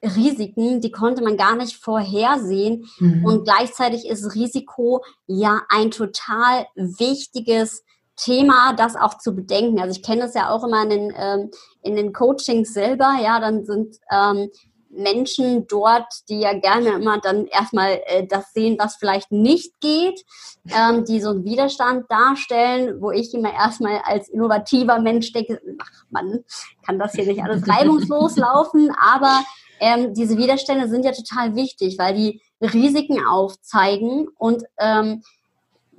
Risiken, 0.04 0.82
die 0.82 0.92
konnte 0.92 1.24
man 1.24 1.38
gar 1.38 1.56
nicht 1.56 1.78
vorhersehen. 1.78 2.86
Mhm. 3.00 3.26
Und 3.26 3.44
gleichzeitig 3.44 4.08
ist 4.08 4.36
Risiko 4.36 5.04
ja 5.28 5.62
ein 5.70 5.92
total 5.92 6.66
wichtiges 6.76 7.84
Thema, 8.16 8.74
das 8.74 8.96
auch 8.96 9.18
zu 9.18 9.36
bedenken. 9.36 9.80
Also 9.80 9.98
ich 9.98 10.04
kenne 10.04 10.22
das 10.22 10.34
ja 10.34 10.50
auch 10.50 10.64
immer 10.64 10.84
in 10.84 10.90
den, 10.90 11.14
ähm, 11.18 11.52
in 11.82 11.96
den 11.96 12.14
Coachings 12.14 12.74
selber, 12.74 13.16
ja, 13.22 13.40
dann 13.40 13.66
sind 13.66 13.98
ähm, 14.12 14.50
Menschen 14.96 15.68
dort, 15.68 16.08
die 16.30 16.40
ja 16.40 16.54
gerne 16.54 16.90
immer 16.90 17.20
dann 17.20 17.48
erstmal 17.48 18.02
äh, 18.06 18.26
das 18.28 18.54
sehen, 18.54 18.78
was 18.80 18.96
vielleicht 18.96 19.32
nicht 19.32 19.80
geht, 19.82 20.24
ähm, 20.70 21.06
die 21.06 21.20
so 21.20 21.30
einen 21.30 21.46
Widerstand 21.46 22.10
darstellen, 22.10 23.02
wo 23.02 23.12
ich 23.12 23.34
immer 23.34 23.54
erstmal 23.54 24.02
als 24.04 24.30
innovativer 24.30 25.00
Mensch 25.00 25.32
denke, 25.34 25.60
ach 25.82 26.04
man, 26.10 26.44
kann 26.86 27.00
das 27.00 27.14
hier 27.14 27.26
nicht 27.26 27.44
alles 27.44 27.68
reibungslos 27.68 28.38
laufen, 28.38 28.92
aber 29.00 29.44
ähm, 29.80 30.14
diese 30.14 30.38
Widerstände 30.38 30.88
sind 30.88 31.04
ja 31.04 31.12
total 31.12 31.56
wichtig, 31.56 31.98
weil 31.98 32.14
die 32.14 32.42
Risiken 32.62 33.26
aufzeigen 33.26 34.28
und 34.38 34.64
ähm, 34.80 35.24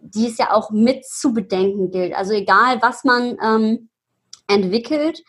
die 0.04 0.26
es 0.26 0.38
ja 0.38 0.52
auch 0.52 0.70
mit 0.70 1.06
zu 1.06 1.32
bedenken 1.32 1.90
gilt. 1.90 2.14
Also 2.14 2.32
egal, 2.32 2.80
was 2.82 3.04
man 3.04 3.36
ähm, 3.42 3.88
entwickelt, 4.46 5.22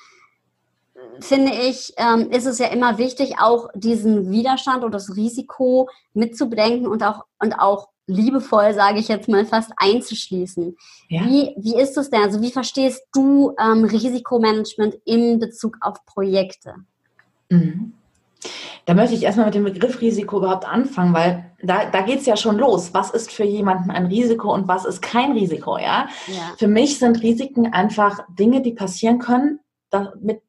finde 1.19 1.53
ich, 1.53 1.93
ähm, 1.97 2.29
ist 2.31 2.45
es 2.45 2.59
ja 2.59 2.67
immer 2.67 2.97
wichtig, 2.97 3.35
auch 3.39 3.69
diesen 3.73 4.31
Widerstand 4.31 4.83
und 4.83 4.91
das 4.91 5.15
Risiko 5.15 5.89
mit 6.13 6.37
zu 6.37 6.49
bedenken 6.49 6.87
und 6.87 7.03
auch, 7.03 7.25
und 7.39 7.53
auch 7.53 7.89
liebevoll, 8.07 8.73
sage 8.73 8.99
ich 8.99 9.07
jetzt 9.07 9.29
mal, 9.29 9.45
fast 9.45 9.71
einzuschließen. 9.77 10.75
Ja. 11.09 11.25
Wie, 11.25 11.55
wie 11.57 11.75
ist 11.79 11.97
es 11.97 12.09
denn? 12.09 12.21
Also 12.21 12.41
wie 12.41 12.51
verstehst 12.51 13.03
du 13.13 13.55
ähm, 13.59 13.83
Risikomanagement 13.83 14.95
in 15.05 15.39
Bezug 15.39 15.77
auf 15.81 16.05
Projekte? 16.05 16.75
Mhm. 17.49 17.93
Da 18.85 18.93
möchte 18.93 19.15
ich 19.15 19.23
erstmal 19.23 19.47
mit 19.47 19.55
dem 19.55 19.63
Begriff 19.63 19.99
Risiko 20.01 20.37
überhaupt 20.37 20.65
anfangen, 20.65 21.13
weil 21.13 21.51
da, 21.61 21.85
da 21.85 22.01
geht 22.01 22.19
es 22.19 22.25
ja 22.25 22.37
schon 22.37 22.57
los. 22.57 22.93
Was 22.93 23.09
ist 23.09 23.31
für 23.31 23.43
jemanden 23.43 23.89
ein 23.89 24.05
Risiko 24.05 24.53
und 24.53 24.67
was 24.67 24.85
ist 24.85 25.01
kein 25.01 25.31
Risiko? 25.31 25.77
Ja? 25.77 26.07
ja. 26.27 26.53
Für 26.57 26.67
mich 26.67 26.99
sind 26.99 27.23
Risiken 27.23 27.73
einfach 27.73 28.19
Dinge, 28.29 28.61
die 28.61 28.73
passieren 28.73 29.19
können. 29.19 29.59
Mit, 30.19 30.41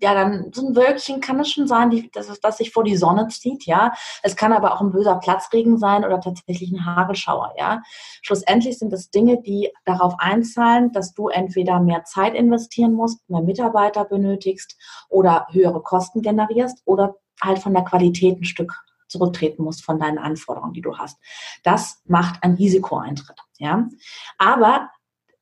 ja, 0.00 0.14
dann 0.14 0.50
so 0.52 0.66
ein 0.66 0.76
Wölkchen 0.76 1.20
kann 1.20 1.40
es 1.40 1.50
schon 1.50 1.66
sein, 1.66 1.90
die, 1.90 2.10
das, 2.12 2.40
das 2.40 2.56
sich 2.58 2.72
vor 2.72 2.84
die 2.84 2.96
Sonne 2.96 3.28
zieht, 3.28 3.66
ja. 3.66 3.92
Es 4.22 4.36
kann 4.36 4.52
aber 4.52 4.74
auch 4.74 4.80
ein 4.80 4.90
böser 4.90 5.16
Platzregen 5.16 5.76
sein 5.78 6.04
oder 6.04 6.20
tatsächlich 6.20 6.72
ein 6.72 6.86
Hagelschauer, 6.86 7.54
ja. 7.58 7.82
Schlussendlich 8.22 8.78
sind 8.78 8.92
es 8.92 9.10
Dinge, 9.10 9.42
die 9.42 9.70
darauf 9.84 10.14
einzahlen, 10.18 10.92
dass 10.92 11.12
du 11.14 11.28
entweder 11.28 11.80
mehr 11.80 12.04
Zeit 12.04 12.34
investieren 12.34 12.94
musst, 12.94 13.28
mehr 13.28 13.42
Mitarbeiter 13.42 14.04
benötigst 14.04 14.76
oder 15.08 15.46
höhere 15.50 15.82
Kosten 15.82 16.22
generierst 16.22 16.82
oder 16.84 17.16
halt 17.42 17.58
von 17.58 17.74
der 17.74 17.84
Qualität 17.84 18.40
ein 18.40 18.44
Stück 18.44 18.72
zurücktreten 19.08 19.62
musst 19.62 19.84
von 19.84 19.98
deinen 19.98 20.18
Anforderungen, 20.18 20.72
die 20.72 20.80
du 20.80 20.96
hast. 20.96 21.18
Das 21.62 22.00
macht 22.06 22.42
ein 22.42 22.54
Risikoeintritt. 22.54 23.38
Ja? 23.58 23.88
Aber 24.38 24.88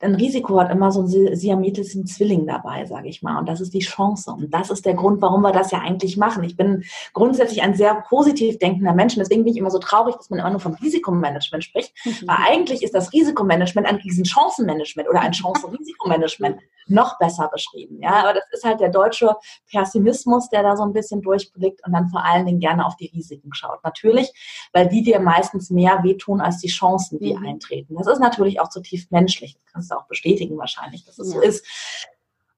ein 0.03 0.15
Risiko 0.15 0.59
hat 0.59 0.71
immer 0.71 0.91
so 0.91 1.01
einen 1.01 1.37
siametischen 1.37 2.07
Zwilling 2.07 2.47
dabei, 2.47 2.87
sage 2.87 3.09
ich 3.09 3.23
mal. 3.23 3.39
Und 3.39 3.49
das 3.49 3.61
ist 3.61 3.75
die 3.75 3.81
Chance. 3.81 4.33
Und 4.33 4.53
das 4.53 4.71
ist 4.71 4.87
der 4.87 4.95
Grund, 4.95 5.21
warum 5.21 5.43
wir 5.43 5.53
das 5.53 5.71
ja 5.71 5.81
eigentlich 5.81 6.17
machen. 6.17 6.43
Ich 6.43 6.57
bin 6.57 6.85
grundsätzlich 7.13 7.63
ein 7.63 7.75
sehr 7.75 8.03
positiv 8.09 8.59
denkender 8.59 8.95
Mensch. 8.95 9.15
Und 9.15 9.21
deswegen 9.21 9.45
bin 9.45 9.53
ich 9.53 9.59
immer 9.59 9.71
so 9.71 9.79
traurig, 9.79 10.17
dass 10.17 10.31
man 10.31 10.39
immer 10.39 10.51
nur 10.51 10.61
vom 10.61 10.75
Risikomanagement 10.75 11.65
spricht. 11.65 11.93
Mhm. 12.05 12.29
Weil 12.29 12.37
eigentlich 12.49 12.83
ist 12.83 12.95
das 12.95 13.13
Risikomanagement 13.13 13.87
ein 13.87 13.97
Riesenchancenmanagement 13.97 15.09
oder 15.09 15.21
ein 15.21 15.33
Chancen-Risikomanagement 15.33 16.61
noch 16.91 17.19
besser 17.19 17.49
beschrieben. 17.53 18.01
Ja, 18.03 18.23
aber 18.23 18.35
das 18.35 18.45
ist 18.53 18.65
halt 18.65 18.81
der 18.81 18.91
deutsche 18.91 19.37
Pessimismus, 19.71 20.49
der 20.51 20.63
da 20.63 20.77
so 20.77 20.83
ein 20.83 20.93
bisschen 20.93 21.23
durchblickt 21.23 21.85
und 21.87 21.93
dann 21.93 22.09
vor 22.09 22.25
allen 22.25 22.47
Dingen 22.47 22.61
gerne 22.61 22.87
auf 22.87 22.97
die 22.97 23.07
Risiken 23.07 23.55
schaut. 23.55 23.83
Natürlich, 23.85 24.33
weil 24.73 24.89
die 24.89 25.03
dir 25.03 25.21
meistens 25.21 25.71
mehr 25.71 26.03
wehtun 26.03 26.41
als 26.41 26.59
die 26.59 26.69
Chancen, 26.69 27.19
die 27.19 27.35
mhm. 27.35 27.47
eintreten. 27.47 27.95
Das 27.97 28.07
ist 28.07 28.21
natürlich 28.21 28.61
auch 28.61 28.69
zutiefst 28.69 29.11
menschlich. 29.13 29.55
Das 29.55 29.65
kannst 29.73 29.91
du 29.91 29.97
auch 29.97 30.07
bestätigen 30.07 30.59
wahrscheinlich, 30.59 31.05
dass 31.05 31.19
es 31.19 31.33
ja. 31.33 31.41
so 31.41 31.47
ist. 31.47 31.67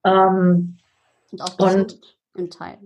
Ähm, 0.05 0.79
und 1.31 1.43
auch 1.43 1.59
und, 1.59 2.01
im 2.35 2.51
Teil. 2.51 2.79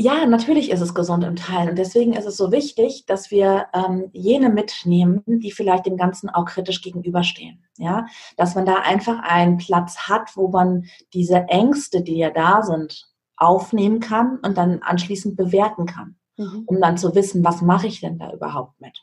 Ja, 0.00 0.26
natürlich 0.26 0.70
ist 0.70 0.80
es 0.80 0.94
gesund 0.94 1.24
im 1.24 1.34
Teil. 1.34 1.70
Und 1.70 1.76
deswegen 1.76 2.12
ist 2.12 2.24
es 2.24 2.36
so 2.36 2.52
wichtig, 2.52 3.04
dass 3.06 3.32
wir 3.32 3.66
ähm, 3.74 4.10
jene 4.12 4.48
mitnehmen, 4.48 5.22
die 5.26 5.50
vielleicht 5.50 5.86
dem 5.86 5.96
Ganzen 5.96 6.30
auch 6.30 6.44
kritisch 6.44 6.82
gegenüberstehen. 6.82 7.64
Ja, 7.78 8.06
dass 8.36 8.54
man 8.54 8.64
da 8.64 8.76
einfach 8.76 9.20
einen 9.22 9.56
Platz 9.56 10.08
hat, 10.08 10.36
wo 10.36 10.48
man 10.48 10.84
diese 11.12 11.48
Ängste, 11.48 12.02
die 12.02 12.16
ja 12.16 12.30
da 12.30 12.62
sind, 12.62 13.08
aufnehmen 13.36 13.98
kann 13.98 14.38
und 14.42 14.56
dann 14.56 14.82
anschließend 14.82 15.36
bewerten 15.36 15.86
kann. 15.86 16.16
mhm. 16.38 16.64
um 16.66 16.80
dann 16.80 16.96
zu 16.96 17.14
wissen, 17.14 17.44
was 17.44 17.62
mache 17.62 17.88
ich 17.88 18.00
denn 18.00 18.18
da 18.18 18.32
überhaupt 18.32 18.80
mit. 18.80 18.98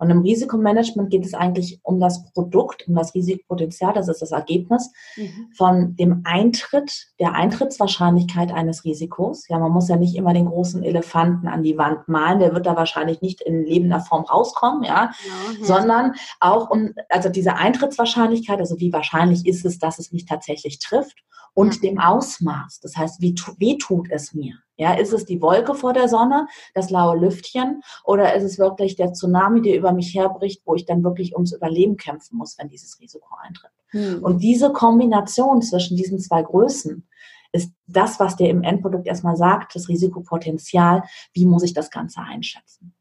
Und 0.00 0.08
im 0.08 0.22
Risikomanagement 0.22 1.10
geht 1.10 1.26
es 1.26 1.34
eigentlich 1.34 1.78
um 1.82 2.00
das 2.00 2.24
Produkt, 2.32 2.88
um 2.88 2.94
das 2.94 3.14
Risikopotenzial, 3.14 3.92
das 3.92 4.08
ist 4.08 4.22
das 4.22 4.32
Ergebnis 4.32 4.90
mhm. 5.14 5.50
von 5.54 5.94
dem 5.96 6.22
Eintritt, 6.24 7.08
der 7.20 7.34
Eintrittswahrscheinlichkeit 7.34 8.50
eines 8.50 8.84
Risikos. 8.84 9.46
Ja, 9.48 9.58
man 9.58 9.72
muss 9.72 9.90
ja 9.90 9.96
nicht 9.96 10.16
immer 10.16 10.32
den 10.32 10.46
großen 10.46 10.82
Elefanten 10.82 11.48
an 11.48 11.62
die 11.62 11.76
Wand 11.76 12.08
malen, 12.08 12.40
der 12.40 12.54
wird 12.54 12.64
da 12.64 12.76
wahrscheinlich 12.76 13.20
nicht 13.20 13.42
in 13.42 13.62
lebender 13.62 14.00
Form 14.00 14.24
rauskommen, 14.24 14.84
ja, 14.84 15.10
ja. 15.12 15.64
sondern 15.66 16.14
auch 16.40 16.70
um, 16.70 16.94
also 17.10 17.28
diese 17.28 17.56
Eintrittswahrscheinlichkeit, 17.56 18.58
also 18.58 18.80
wie 18.80 18.94
wahrscheinlich 18.94 19.46
ist 19.46 19.66
es, 19.66 19.78
dass 19.78 19.98
es 19.98 20.12
mich 20.12 20.24
tatsächlich 20.24 20.78
trifft 20.78 21.18
und 21.52 21.74
ja. 21.74 21.90
dem 21.90 22.00
Ausmaß. 22.00 22.80
Das 22.80 22.96
heißt, 22.96 23.20
wie, 23.20 23.34
wie 23.58 23.76
tut 23.76 24.08
es 24.10 24.32
mir? 24.32 24.54
Ja, 24.80 24.94
ist 24.94 25.12
es 25.12 25.26
die 25.26 25.42
Wolke 25.42 25.74
vor 25.74 25.92
der 25.92 26.08
Sonne, 26.08 26.48
das 26.72 26.88
laue 26.88 27.18
Lüftchen, 27.18 27.82
oder 28.02 28.34
ist 28.34 28.44
es 28.44 28.58
wirklich 28.58 28.96
der 28.96 29.12
Tsunami, 29.12 29.60
der 29.60 29.76
über 29.76 29.92
mich 29.92 30.14
herbricht, 30.14 30.62
wo 30.64 30.74
ich 30.74 30.86
dann 30.86 31.04
wirklich 31.04 31.34
ums 31.34 31.52
Überleben 31.52 31.98
kämpfen 31.98 32.38
muss, 32.38 32.56
wenn 32.58 32.70
dieses 32.70 32.98
Risiko 32.98 33.28
eintritt? 33.42 33.72
Hm. 33.88 34.22
Und 34.22 34.38
diese 34.38 34.72
Kombination 34.72 35.60
zwischen 35.60 35.98
diesen 35.98 36.18
zwei 36.18 36.40
Größen 36.40 37.06
ist 37.52 37.74
das, 37.88 38.18
was 38.20 38.36
dir 38.36 38.48
im 38.48 38.62
Endprodukt 38.62 39.06
erstmal 39.06 39.36
sagt, 39.36 39.74
das 39.74 39.90
Risikopotenzial, 39.90 41.02
wie 41.34 41.44
muss 41.44 41.62
ich 41.62 41.74
das 41.74 41.90
Ganze 41.90 42.22
einschätzen? 42.22 42.94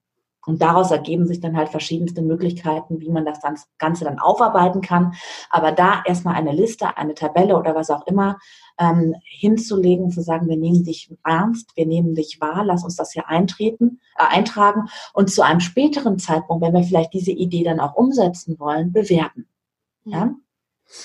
Und 0.50 0.64
daraus 0.64 0.90
ergeben 0.90 1.28
sich 1.28 1.40
dann 1.42 1.56
halt 1.56 1.70
verschiedenste 1.70 2.24
Möglichkeiten, 2.24 3.00
wie 3.02 3.10
man 3.10 3.24
das 3.24 3.40
Ganze 3.78 4.04
dann 4.04 4.18
aufarbeiten 4.18 4.82
kann. 4.82 5.14
Aber 5.52 5.72
da 5.72 6.02
erstmal 6.06 6.34
eine 6.34 6.54
Liste, 6.54 6.98
eine 6.98 7.14
Tabelle 7.14 7.56
oder 7.56 7.76
was 7.76 7.92
auch 7.92 8.08
immer 8.08 8.40
ähm, 8.80 9.14
hinzulegen, 9.24 10.10
zu 10.10 10.22
sagen, 10.22 10.50
wir 10.50 10.58
nehmen 10.58 10.84
dich 10.84 11.14
ernst, 11.24 11.76
wir 11.76 11.86
nehmen 11.86 12.16
dich 12.16 12.42
wahr, 12.42 12.64
lass 12.66 12.84
uns 12.84 12.96
das 12.96 13.12
hier 13.12 13.30
eintreten, 13.30 14.00
äh, 14.18 14.24
eintragen 14.36 14.90
und 15.14 15.30
zu 15.30 15.44
einem 15.44 15.60
späteren 15.60 16.18
Zeitpunkt, 16.18 16.66
wenn 16.66 16.74
wir 16.74 16.84
vielleicht 16.84 17.14
diese 17.14 17.32
Idee 17.32 17.64
dann 17.64 17.80
auch 17.80 17.94
umsetzen 17.94 18.58
wollen, 18.60 18.92
bewerten. 18.92 19.48
Ja? 20.04 20.34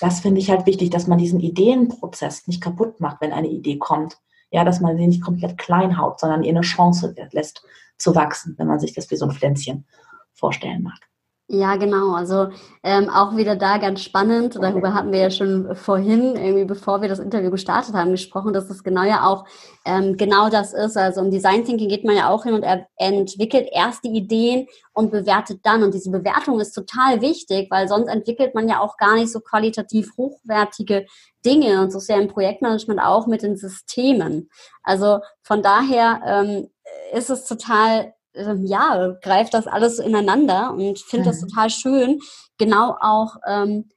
Das 0.00 0.20
finde 0.20 0.40
ich 0.40 0.48
halt 0.48 0.64
wichtig, 0.64 0.88
dass 0.88 1.06
man 1.06 1.18
diesen 1.18 1.40
Ideenprozess 1.40 2.46
nicht 2.46 2.62
kaputt 2.62 2.98
macht, 2.98 3.20
wenn 3.20 3.34
eine 3.34 3.48
Idee 3.48 3.76
kommt. 3.76 4.16
Ja, 4.50 4.64
dass 4.64 4.80
man 4.80 4.96
sie 4.96 5.06
nicht 5.06 5.22
komplett 5.22 5.58
klein 5.58 5.98
haut, 5.98 6.20
sondern 6.20 6.44
ihr 6.44 6.50
eine 6.52 6.60
Chance 6.60 7.14
lässt 7.32 7.64
zu 7.98 8.14
wachsen, 8.14 8.54
wenn 8.58 8.66
man 8.66 8.80
sich 8.80 8.92
das 8.92 9.10
wie 9.10 9.16
so 9.16 9.26
ein 9.26 9.32
Pflänzchen 9.32 9.86
vorstellen 10.34 10.82
mag. 10.82 10.98
Ja, 11.46 11.76
genau. 11.76 12.14
Also 12.14 12.48
ähm, 12.82 13.10
auch 13.10 13.36
wieder 13.36 13.54
da 13.54 13.76
ganz 13.76 14.00
spannend. 14.00 14.56
Darüber 14.56 14.94
hatten 14.94 15.12
wir 15.12 15.18
ja 15.20 15.30
schon 15.30 15.76
vorhin, 15.76 16.36
irgendwie 16.36 16.64
bevor 16.64 17.02
wir 17.02 17.08
das 17.10 17.18
Interview 17.18 17.50
gestartet 17.50 17.94
haben, 17.94 18.12
gesprochen, 18.12 18.54
dass 18.54 18.68
das 18.68 18.82
genau 18.82 19.02
ja 19.02 19.26
auch 19.26 19.44
ähm, 19.84 20.16
genau 20.16 20.48
das 20.48 20.72
ist. 20.72 20.96
Also 20.96 21.20
im 21.20 21.30
Design 21.30 21.62
Thinking 21.66 21.90
geht 21.90 22.02
man 22.06 22.16
ja 22.16 22.30
auch 22.30 22.44
hin 22.44 22.54
und 22.54 22.62
er 22.62 22.86
entwickelt 22.96 23.68
erst 23.70 24.04
die 24.04 24.16
Ideen 24.16 24.68
und 24.94 25.10
bewertet 25.10 25.60
dann. 25.64 25.82
Und 25.82 25.92
diese 25.92 26.10
Bewertung 26.10 26.60
ist 26.60 26.72
total 26.72 27.20
wichtig, 27.20 27.70
weil 27.70 27.88
sonst 27.88 28.08
entwickelt 28.08 28.54
man 28.54 28.66
ja 28.66 28.80
auch 28.80 28.96
gar 28.96 29.14
nicht 29.14 29.30
so 29.30 29.40
qualitativ 29.40 30.12
hochwertige 30.16 31.04
Dinge. 31.44 31.82
Und 31.82 31.92
so 31.92 31.98
ist 31.98 32.08
ja 32.08 32.16
im 32.16 32.28
Projektmanagement 32.28 33.00
auch 33.02 33.26
mit 33.26 33.42
den 33.42 33.58
Systemen. 33.58 34.48
Also 34.82 35.18
von 35.42 35.62
daher 35.62 36.22
ähm, 36.26 36.68
ist 37.12 37.28
es 37.28 37.44
total 37.44 38.13
ja, 38.34 39.16
greift 39.22 39.54
das 39.54 39.66
alles 39.66 39.98
ineinander 39.98 40.72
und 40.72 40.98
finde 40.98 41.26
mhm. 41.26 41.30
das 41.30 41.40
total 41.40 41.70
schön. 41.70 42.20
Genau 42.58 42.96
auch, 43.00 43.36
ähm, 43.46 43.90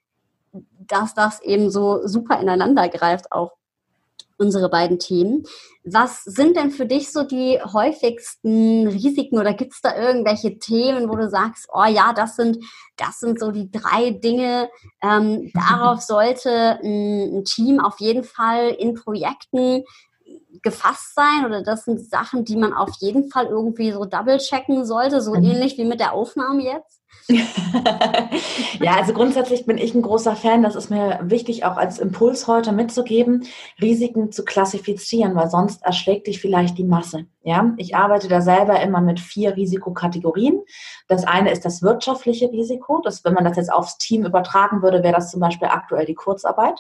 dass 0.79 1.13
das 1.13 1.41
eben 1.41 1.70
so 1.70 2.08
super 2.08 2.39
ineinander 2.39 2.89
greift, 2.89 3.32
auch 3.32 3.51
unsere 4.38 4.70
beiden 4.70 5.00
Themen. 5.00 5.44
Was 5.84 6.24
sind 6.24 6.58
denn 6.58 6.72
für 6.72 6.86
dich 6.86 7.12
so 7.12 7.24
die 7.24 7.60
häufigsten 7.62 8.88
Risiken 8.88 9.39
oder 9.39 9.53
gibt 9.53 9.74
es 9.74 9.82
da 9.82 9.98
irgendwelche 9.98 10.60
Themen, 10.60 11.10
wo 11.10 11.15
du 11.15 11.29
sagst, 11.29 11.67
oh 11.74 11.86
ja, 11.86 12.13
das 12.13 12.36
sind, 12.36 12.63
das 12.98 13.20
sind 13.20 13.39
so 13.39 13.51
die 13.51 13.72
drei 13.72 14.12
Dinge, 14.12 14.70
ähm, 15.01 15.51
darauf 15.56 16.01
sollte 16.01 16.79
ein, 16.84 17.39
ein 17.39 17.46
Team 17.46 17.79
auf 17.79 18.00
jeden 18.00 18.24
Fall 18.24 18.70
in 18.70 18.94
Projekten 18.94 19.84
gefasst 20.61 21.15
sein 21.15 21.45
oder 21.45 21.63
das 21.63 21.85
sind 21.85 22.09
Sachen, 22.09 22.45
die 22.45 22.55
man 22.55 22.73
auf 22.73 22.91
jeden 22.99 23.29
Fall 23.29 23.45
irgendwie 23.47 23.91
so 23.91 24.05
double 24.05 24.37
checken 24.37 24.85
sollte, 24.85 25.21
so 25.21 25.33
mhm. 25.33 25.43
ähnlich 25.43 25.77
wie 25.77 25.85
mit 25.85 25.99
der 25.99 26.13
Aufnahme 26.13 26.63
jetzt? 26.63 27.01
ja, 28.79 28.95
also 28.95 29.13
grundsätzlich 29.13 29.65
bin 29.65 29.77
ich 29.77 29.93
ein 29.93 30.01
großer 30.01 30.36
Fan. 30.36 30.63
Das 30.63 30.75
ist 30.75 30.89
mir 30.89 31.19
wichtig, 31.23 31.65
auch 31.65 31.75
als 31.75 31.99
Impuls 31.99 32.47
heute 32.47 32.71
mitzugeben, 32.71 33.45
Risiken 33.82 34.32
zu 34.32 34.45
klassifizieren, 34.45 35.36
weil 35.36 35.49
sonst 35.49 35.84
erschlägt 35.84 36.27
dich 36.27 36.39
vielleicht 36.39 36.77
die 36.77 36.86
Masse. 36.86 37.25
Ja, 37.43 37.73
ich 37.77 37.95
arbeite 37.95 38.27
da 38.27 38.41
selber 38.41 38.82
immer 38.82 39.01
mit 39.01 39.19
vier 39.19 39.55
Risikokategorien. 39.55 40.62
Das 41.08 41.25
eine 41.25 41.51
ist 41.51 41.63
das 41.63 41.82
wirtschaftliche 41.82 42.51
Risiko. 42.51 43.01
Das, 43.01 43.23
wenn 43.23 43.34
man 43.34 43.45
das 43.45 43.58
jetzt 43.58 43.71
aufs 43.71 43.97
Team 43.97 44.25
übertragen 44.25 44.82
würde, 44.82 45.03
wäre 45.03 45.15
das 45.15 45.32
zum 45.32 45.39
Beispiel 45.39 45.69
aktuell 45.69 46.05
die 46.05 46.15
Kurzarbeit. 46.15 46.77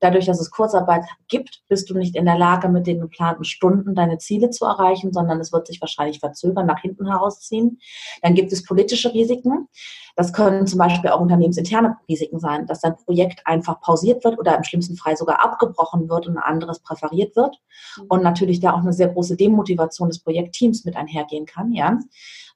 Dadurch, 0.00 0.26
dass 0.26 0.40
es 0.40 0.50
Kurzarbeit 0.50 1.04
gibt, 1.28 1.62
bist 1.68 1.88
du 1.88 1.96
nicht 1.96 2.16
in 2.16 2.24
der 2.24 2.36
Lage, 2.36 2.68
mit 2.68 2.86
den 2.86 3.00
geplanten 3.00 3.44
Stunden 3.44 3.94
deine 3.94 4.18
Ziele 4.18 4.50
zu 4.50 4.64
erreichen, 4.66 5.12
sondern 5.12 5.40
es 5.40 5.52
wird 5.52 5.66
sich 5.66 5.80
wahrscheinlich 5.80 6.20
verzögern, 6.20 6.66
nach 6.66 6.80
hinten 6.80 7.06
herausziehen. 7.06 7.78
Dann 8.22 8.34
gibt 8.34 8.52
es 8.52 8.64
politische 8.64 9.14
Risiken. 9.14 9.68
Das 10.16 10.32
können 10.32 10.66
zum 10.66 10.78
Beispiel 10.78 11.10
auch 11.10 11.20
unternehmensinterne 11.20 11.96
Risiken 12.08 12.40
sein, 12.40 12.66
dass 12.66 12.80
dein 12.80 12.96
Projekt 12.96 13.46
einfach 13.46 13.80
pausiert 13.80 14.24
wird 14.24 14.38
oder 14.38 14.56
im 14.56 14.64
schlimmsten 14.64 14.96
Fall 14.96 15.16
sogar 15.16 15.42
abgebrochen 15.44 16.08
wird 16.08 16.26
und 16.26 16.36
ein 16.36 16.42
anderes 16.42 16.80
präferiert 16.80 17.36
wird. 17.36 17.56
Mhm. 17.96 18.06
Und 18.08 18.22
natürlich 18.22 18.60
da 18.60 18.74
auch 18.74 18.80
eine 18.80 18.92
sehr 18.92 19.08
große 19.08 19.36
Demotivation 19.36 20.08
des 20.08 20.18
Projektteams 20.18 20.84
mit 20.84 20.96
einhergehen 20.96 21.46
kann, 21.46 21.72
ja 21.72 21.98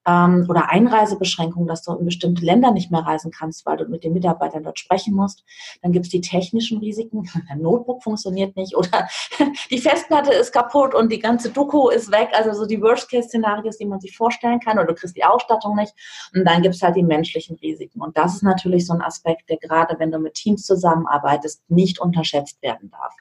ähm, 0.06 0.46
oder 0.48 0.70
Einreisebeschränkungen, 0.70 1.68
dass 1.68 1.82
du 1.82 1.94
in 1.94 2.04
bestimmte 2.04 2.44
Länder 2.44 2.70
nicht 2.72 2.90
mehr 2.90 3.00
reisen 3.00 3.30
kannst, 3.30 3.64
weil 3.66 3.76
du 3.76 3.86
mit 3.86 4.04
den 4.04 4.12
Mitarbeitern 4.12 4.62
dort 4.62 4.78
sprechen 4.78 5.14
musst. 5.14 5.44
Dann 5.82 5.92
gibt 5.92 6.06
es 6.06 6.10
die 6.10 6.20
technischen 6.20 6.78
Risiken, 6.78 7.28
dein 7.48 7.60
Notebook 7.60 8.02
funktioniert 8.02 8.56
nicht 8.56 8.76
oder 8.76 9.08
die 9.70 9.78
Festplatte 9.78 10.32
ist 10.32 10.52
kaputt 10.52 10.94
und 10.94 11.10
die 11.10 11.18
ganze 11.18 11.50
Doku 11.50 11.88
ist 11.88 12.10
weg. 12.10 12.30
Also 12.32 12.52
so 12.52 12.66
die 12.66 12.80
Worst-Case-Szenarios, 12.80 13.78
die 13.78 13.86
man 13.86 14.00
sich 14.00 14.16
vorstellen 14.16 14.60
kann 14.60 14.78
oder 14.78 14.88
du 14.88 14.94
kriegst 14.94 15.16
die 15.16 15.24
Ausstattung 15.24 15.76
nicht. 15.76 15.94
Und 16.34 16.44
dann 16.44 16.62
gibt 16.62 16.74
es 16.74 16.82
halt 16.82 16.96
die 16.96 17.02
menschlichen 17.02 17.56
Risiken. 17.56 18.00
Und 18.00 18.16
das 18.16 18.36
ist 18.36 18.42
natürlich 18.42 18.86
so 18.86 18.92
ein 18.92 19.02
Aspekt, 19.02 19.48
der 19.48 19.56
gerade, 19.56 19.98
wenn 19.98 20.10
du 20.10 20.18
mit 20.18 20.34
Teams 20.34 20.64
zusammenarbeitest, 20.64 21.62
nicht 21.70 21.98
unterschätzt 21.98 22.62
werden 22.62 22.90
darf. 22.90 23.14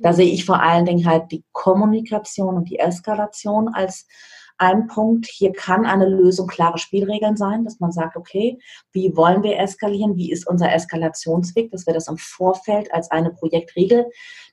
Da 0.00 0.12
sehe 0.12 0.30
ich 0.30 0.44
vor 0.44 0.62
allen 0.62 0.84
Dingen 0.84 1.06
halt 1.06 1.30
die 1.32 1.44
Kommunikation 1.52 2.56
und 2.56 2.68
die 2.68 2.78
Eskalation 2.78 3.68
als 3.68 4.06
ein 4.58 4.88
Punkt, 4.88 5.26
hier 5.26 5.52
kann 5.52 5.86
eine 5.86 6.08
Lösung 6.08 6.48
klare 6.48 6.78
Spielregeln 6.78 7.36
sein, 7.36 7.64
dass 7.64 7.80
man 7.80 7.92
sagt, 7.92 8.16
okay, 8.16 8.58
wie 8.92 9.16
wollen 9.16 9.42
wir 9.42 9.58
eskalieren? 9.58 10.16
Wie 10.16 10.32
ist 10.32 10.46
unser 10.46 10.72
Eskalationsweg? 10.72 11.70
Dass 11.70 11.86
wir 11.86 11.94
das 11.94 12.08
im 12.08 12.18
Vorfeld 12.18 12.92
als 12.92 13.10
eine 13.10 13.30
Projektregel 13.30 14.06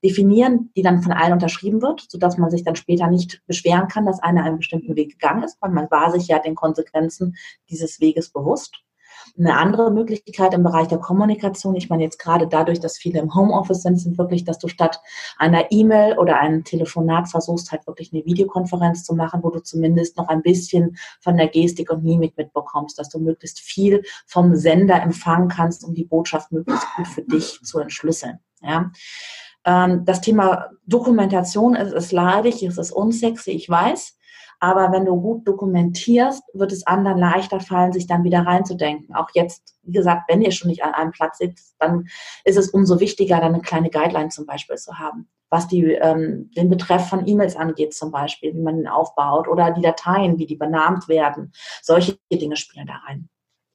definieren, 0.04 0.72
die 0.76 0.84
dann 0.84 1.02
von 1.02 1.12
allen 1.12 1.34
unterschrieben 1.34 1.82
wird, 1.82 2.06
sodass 2.10 2.38
man 2.38 2.52
sich 2.52 2.64
dann 2.64 2.76
später 2.76 3.08
nicht 3.08 3.42
beschweren 3.48 3.88
kann, 3.88 4.06
dass 4.06 4.22
einer 4.22 4.44
einen 4.44 4.58
bestimmten 4.58 4.96
Weg 4.96 5.14
gegangen 5.14 5.44
ist, 5.44 5.58
weil 5.62 5.72
man 5.72 5.90
war 5.90 6.12
sich 6.12 6.28
ja 6.28 6.40
den 6.40 6.56
Konsequenzen 6.56 7.36
dieses 7.70 8.00
Weges 8.00 8.32
bewusst. 8.32 8.85
Eine 9.38 9.58
andere 9.58 9.92
Möglichkeit 9.92 10.54
im 10.54 10.64
Bereich 10.64 10.88
der 10.88 11.00
Kommunikation, 11.00 11.76
ich 11.76 11.90
meine 11.90 12.04
jetzt 12.04 12.20
gerade 12.20 12.48
dadurch, 12.48 12.80
dass 12.80 12.98
viele 12.98 13.20
im 13.20 13.36
Homeoffice 13.36 13.82
sind, 13.82 13.98
sind 13.98 14.18
wirklich, 14.18 14.46
dass 14.46 14.60
du 14.60 14.68
statt 14.68 15.02
einer 15.38 15.72
E-Mail 15.72 16.18
oder 16.18 16.40
einem 16.40 16.64
Telefonat 16.64 17.28
versuchst, 17.28 17.72
halt 17.72 17.86
wirklich 17.86 18.14
eine 18.14 18.24
Videokonferenz 18.26 19.04
zu 19.04 19.14
machen, 19.14 19.44
wo 19.44 19.50
du 19.50 19.60
zumindest 19.60 20.18
noch 20.18 20.30
ein 20.30 20.42
bisschen 20.42 20.98
von 21.20 21.36
der 21.36 21.48
Gestik 21.48 21.92
und 21.92 22.04
Mimik 22.04 22.38
mitbekommst, 22.38 22.98
dass 22.98 23.10
du 23.10 23.20
möglichst 23.20 23.60
viel 23.60 24.04
vom 24.26 24.56
Sender 24.56 25.02
empfangen 25.02 25.50
kannst, 25.50 25.84
um 25.84 25.94
die 25.94 26.06
Botschaft 26.06 26.52
möglichst 26.52 26.88
gut 26.96 27.08
für 27.08 27.24
dich 27.24 27.60
zu 27.64 27.80
entschlüsseln. 27.80 28.40
Ja. 28.62 28.92
Ähm, 29.66 30.06
das 30.06 30.22
Thema 30.22 30.70
Dokumentation 30.86 31.76
ist, 31.76 31.94
ist 31.94 32.12
leidig, 32.12 32.64
es 32.64 32.78
ist 32.78 32.92
unsexy, 32.92 33.52
ich 33.52 33.68
weiß. 33.68 34.15
Aber 34.60 34.92
wenn 34.92 35.06
du 35.06 35.20
gut 35.20 35.48
dokumentierst, 35.48 36.44
wird 36.54 36.72
es 36.72 36.88
anderen 36.88 37.20
leichter 37.20 37.60
fallen, 37.60 37.94
sich 37.94 38.08
dann 38.08 38.24
wieder 38.24 38.46
reinzudenken. 38.46 39.16
Auch 39.16 39.30
jetzt, 39.34 39.76
wie 39.84 39.92
gesagt, 39.92 40.24
wenn 40.30 40.42
ihr 40.42 40.52
schon 40.52 40.70
nicht 40.70 40.84
an 40.84 40.94
einem 40.94 41.12
Platz 41.12 41.38
sitzt, 41.38 41.76
dann 41.80 42.08
ist 42.44 42.58
es 42.58 42.70
umso 42.70 43.00
wichtiger, 43.00 43.40
dann 43.40 43.54
eine 43.54 43.62
kleine 43.62 43.90
Guideline 43.90 44.30
zum 44.30 44.46
Beispiel 44.46 44.78
zu 44.78 44.98
haben. 44.98 45.28
Was 45.50 45.68
die, 45.68 45.84
ähm, 45.84 46.50
den 46.56 46.70
Betreff 46.70 47.08
von 47.08 47.28
E-Mails 47.28 47.56
angeht 47.56 47.94
zum 47.94 48.12
Beispiel, 48.12 48.54
wie 48.54 48.62
man 48.62 48.80
ihn 48.80 48.88
aufbaut 48.88 49.48
oder 49.48 49.72
die 49.72 49.82
Dateien, 49.82 50.38
wie 50.38 50.48
die 50.48 50.56
benannt 50.56 51.08
werden. 51.08 51.54
Solche 51.82 52.18
Dinge 52.32 52.56
spielen 52.56 52.88
da 52.88 52.96
rein. 53.08 53.30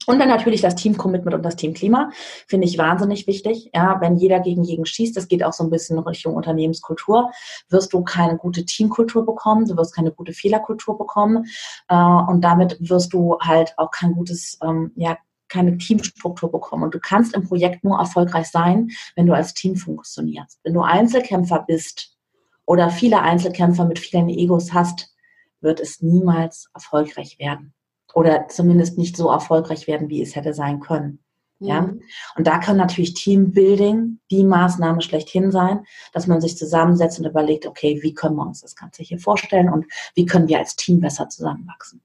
Und 0.07 0.19
dann 0.19 0.29
natürlich 0.29 0.61
das 0.61 0.75
Team-Commitment 0.75 1.35
und 1.35 1.43
das 1.43 1.55
Teamklima 1.55 2.09
finde 2.47 2.67
ich 2.67 2.77
wahnsinnig 2.77 3.27
wichtig. 3.27 3.69
Ja, 3.73 4.01
wenn 4.01 4.17
jeder 4.17 4.39
gegen 4.39 4.63
jeden 4.63 4.85
schießt, 4.85 5.15
das 5.15 5.27
geht 5.27 5.43
auch 5.43 5.53
so 5.53 5.63
ein 5.63 5.69
bisschen 5.69 5.99
Richtung 5.99 6.35
Unternehmenskultur, 6.35 7.31
wirst 7.69 7.93
du 7.93 8.03
keine 8.03 8.37
gute 8.37 8.65
Teamkultur 8.65 9.25
bekommen, 9.25 9.67
du 9.67 9.77
wirst 9.77 9.95
keine 9.95 10.11
gute 10.11 10.33
Fehlerkultur 10.33 10.97
bekommen 10.97 11.45
äh, 11.87 11.95
und 11.95 12.41
damit 12.41 12.77
wirst 12.79 13.13
du 13.13 13.37
halt 13.39 13.73
auch 13.77 13.91
kein 13.91 14.13
gutes, 14.13 14.57
ähm, 14.63 14.91
ja, 14.95 15.17
keine 15.49 15.77
Teamstruktur 15.77 16.51
bekommen. 16.51 16.83
Und 16.83 16.95
du 16.95 16.99
kannst 16.99 17.35
im 17.35 17.47
Projekt 17.47 17.83
nur 17.83 17.99
erfolgreich 17.99 18.47
sein, 18.47 18.89
wenn 19.15 19.27
du 19.27 19.33
als 19.33 19.53
Team 19.53 19.75
funktionierst. 19.75 20.59
Wenn 20.63 20.73
du 20.73 20.81
Einzelkämpfer 20.81 21.63
bist 21.67 22.17
oder 22.65 22.89
viele 22.89 23.21
Einzelkämpfer 23.21 23.85
mit 23.85 23.99
vielen 23.99 24.29
Egos 24.29 24.73
hast, 24.73 25.13
wird 25.59 25.79
es 25.79 26.01
niemals 26.01 26.69
erfolgreich 26.73 27.37
werden. 27.37 27.73
Oder 28.13 28.47
zumindest 28.47 28.97
nicht 28.97 29.15
so 29.15 29.29
erfolgreich 29.29 29.87
werden, 29.87 30.09
wie 30.09 30.21
es 30.21 30.35
hätte 30.35 30.53
sein 30.53 30.79
können. 30.79 31.19
Ja? 31.61 31.81
Mhm. 31.81 32.01
Und 32.35 32.47
da 32.47 32.57
kann 32.57 32.77
natürlich 32.77 33.13
Teambuilding 33.13 34.19
die 34.31 34.43
Maßnahme 34.43 35.01
schlechthin 35.01 35.51
sein, 35.51 35.85
dass 36.11 36.27
man 36.27 36.41
sich 36.41 36.57
zusammensetzt 36.57 37.19
und 37.19 37.25
überlegt, 37.25 37.65
okay, 37.65 37.99
wie 38.01 38.13
können 38.13 38.35
wir 38.35 38.45
uns 38.45 38.61
das 38.61 38.75
Ganze 38.75 39.03
hier 39.03 39.19
vorstellen 39.19 39.69
und 39.69 39.85
wie 40.15 40.25
können 40.25 40.47
wir 40.47 40.57
als 40.57 40.75
Team 40.75 40.99
besser 40.99 41.29
zusammenwachsen. 41.29 42.01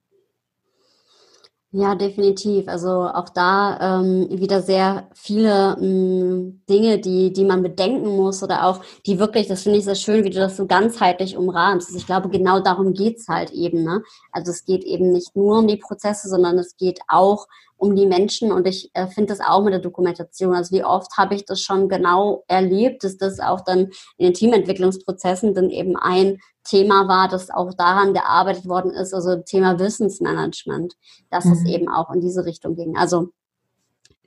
Ja, 1.73 1.95
definitiv. 1.95 2.69
Also 2.69 2.89
auch 2.89 3.29
da 3.29 4.01
ähm, 4.01 4.29
wieder 4.31 4.63
sehr 4.63 5.11
viele 5.15 5.77
mh, 5.77 5.81
hm, 5.81 6.63
Dinge, 6.71 6.99
die, 7.01 7.33
die 7.33 7.45
man 7.45 7.63
bedenken 7.63 8.17
muss 8.17 8.43
oder 8.43 8.65
auch 8.65 8.81
die 9.05 9.19
wirklich, 9.19 9.47
das 9.49 9.65
finde 9.65 9.79
ich 9.79 9.85
sehr 9.85 9.97
schön, 9.97 10.25
wie 10.25 10.31
du 10.31 10.39
das 10.39 10.57
so 10.57 10.67
ganzheitlich 10.67 11.37
umrahmst. 11.37 11.89
Also 11.89 11.99
ich 11.99 12.07
glaube, 12.07 12.31
genau 12.31 12.61
darum 12.61 12.95
geht's 12.95 13.29
halt 13.29 13.51
eben. 13.51 13.83
Ne? 13.83 14.03
Also 14.33 14.53
es 14.53 14.65
geht 14.65 14.85
eben 14.85 15.11
nicht 15.13 15.35
nur 15.37 15.59
um 15.59 15.67
die 15.67 15.77
Prozesse, 15.77 16.29
sondern 16.29 16.57
es 16.59 16.77
geht 16.77 17.01
auch 17.09 17.47
um 17.77 17.95
die 17.95 18.07
Menschen 18.07 18.53
und 18.53 18.67
ich 18.67 18.91
äh, 18.95 19.07
finde 19.07 19.35
das 19.35 19.41
auch 19.41 19.63
mit 19.63 19.73
der 19.73 19.81
Dokumentation. 19.81 20.55
Also 20.55 20.75
wie 20.75 20.85
oft 20.85 21.17
habe 21.17 21.35
ich 21.35 21.45
das 21.45 21.61
schon 21.61 21.89
genau 21.89 22.45
erlebt, 22.49 23.05
dass 23.05 23.17
das 23.19 23.39
auch 23.39 23.61
dann 23.61 23.91
in 24.17 24.27
den 24.27 24.35
Teamentwicklungsprozessen 24.35 25.55
dann 25.55 25.71
eben 25.71 25.97
ein 25.97 26.39
Thema 26.65 27.07
war, 27.07 27.29
dass 27.29 27.51
auch 27.51 27.75
daran 27.75 28.15
gearbeitet 28.15 28.67
worden 28.67 28.91
ist, 28.91 29.15
also 29.15 29.37
Thema 29.37 29.79
Wissensmanagement, 29.79 30.95
dass 31.31 31.45
mhm. 31.45 31.53
es 31.53 31.65
eben 31.67 31.89
auch 31.89 32.11
in 32.11 32.21
diese 32.21 32.45
Richtung 32.45 32.77
ging. 32.77 32.97
Also 32.97 33.29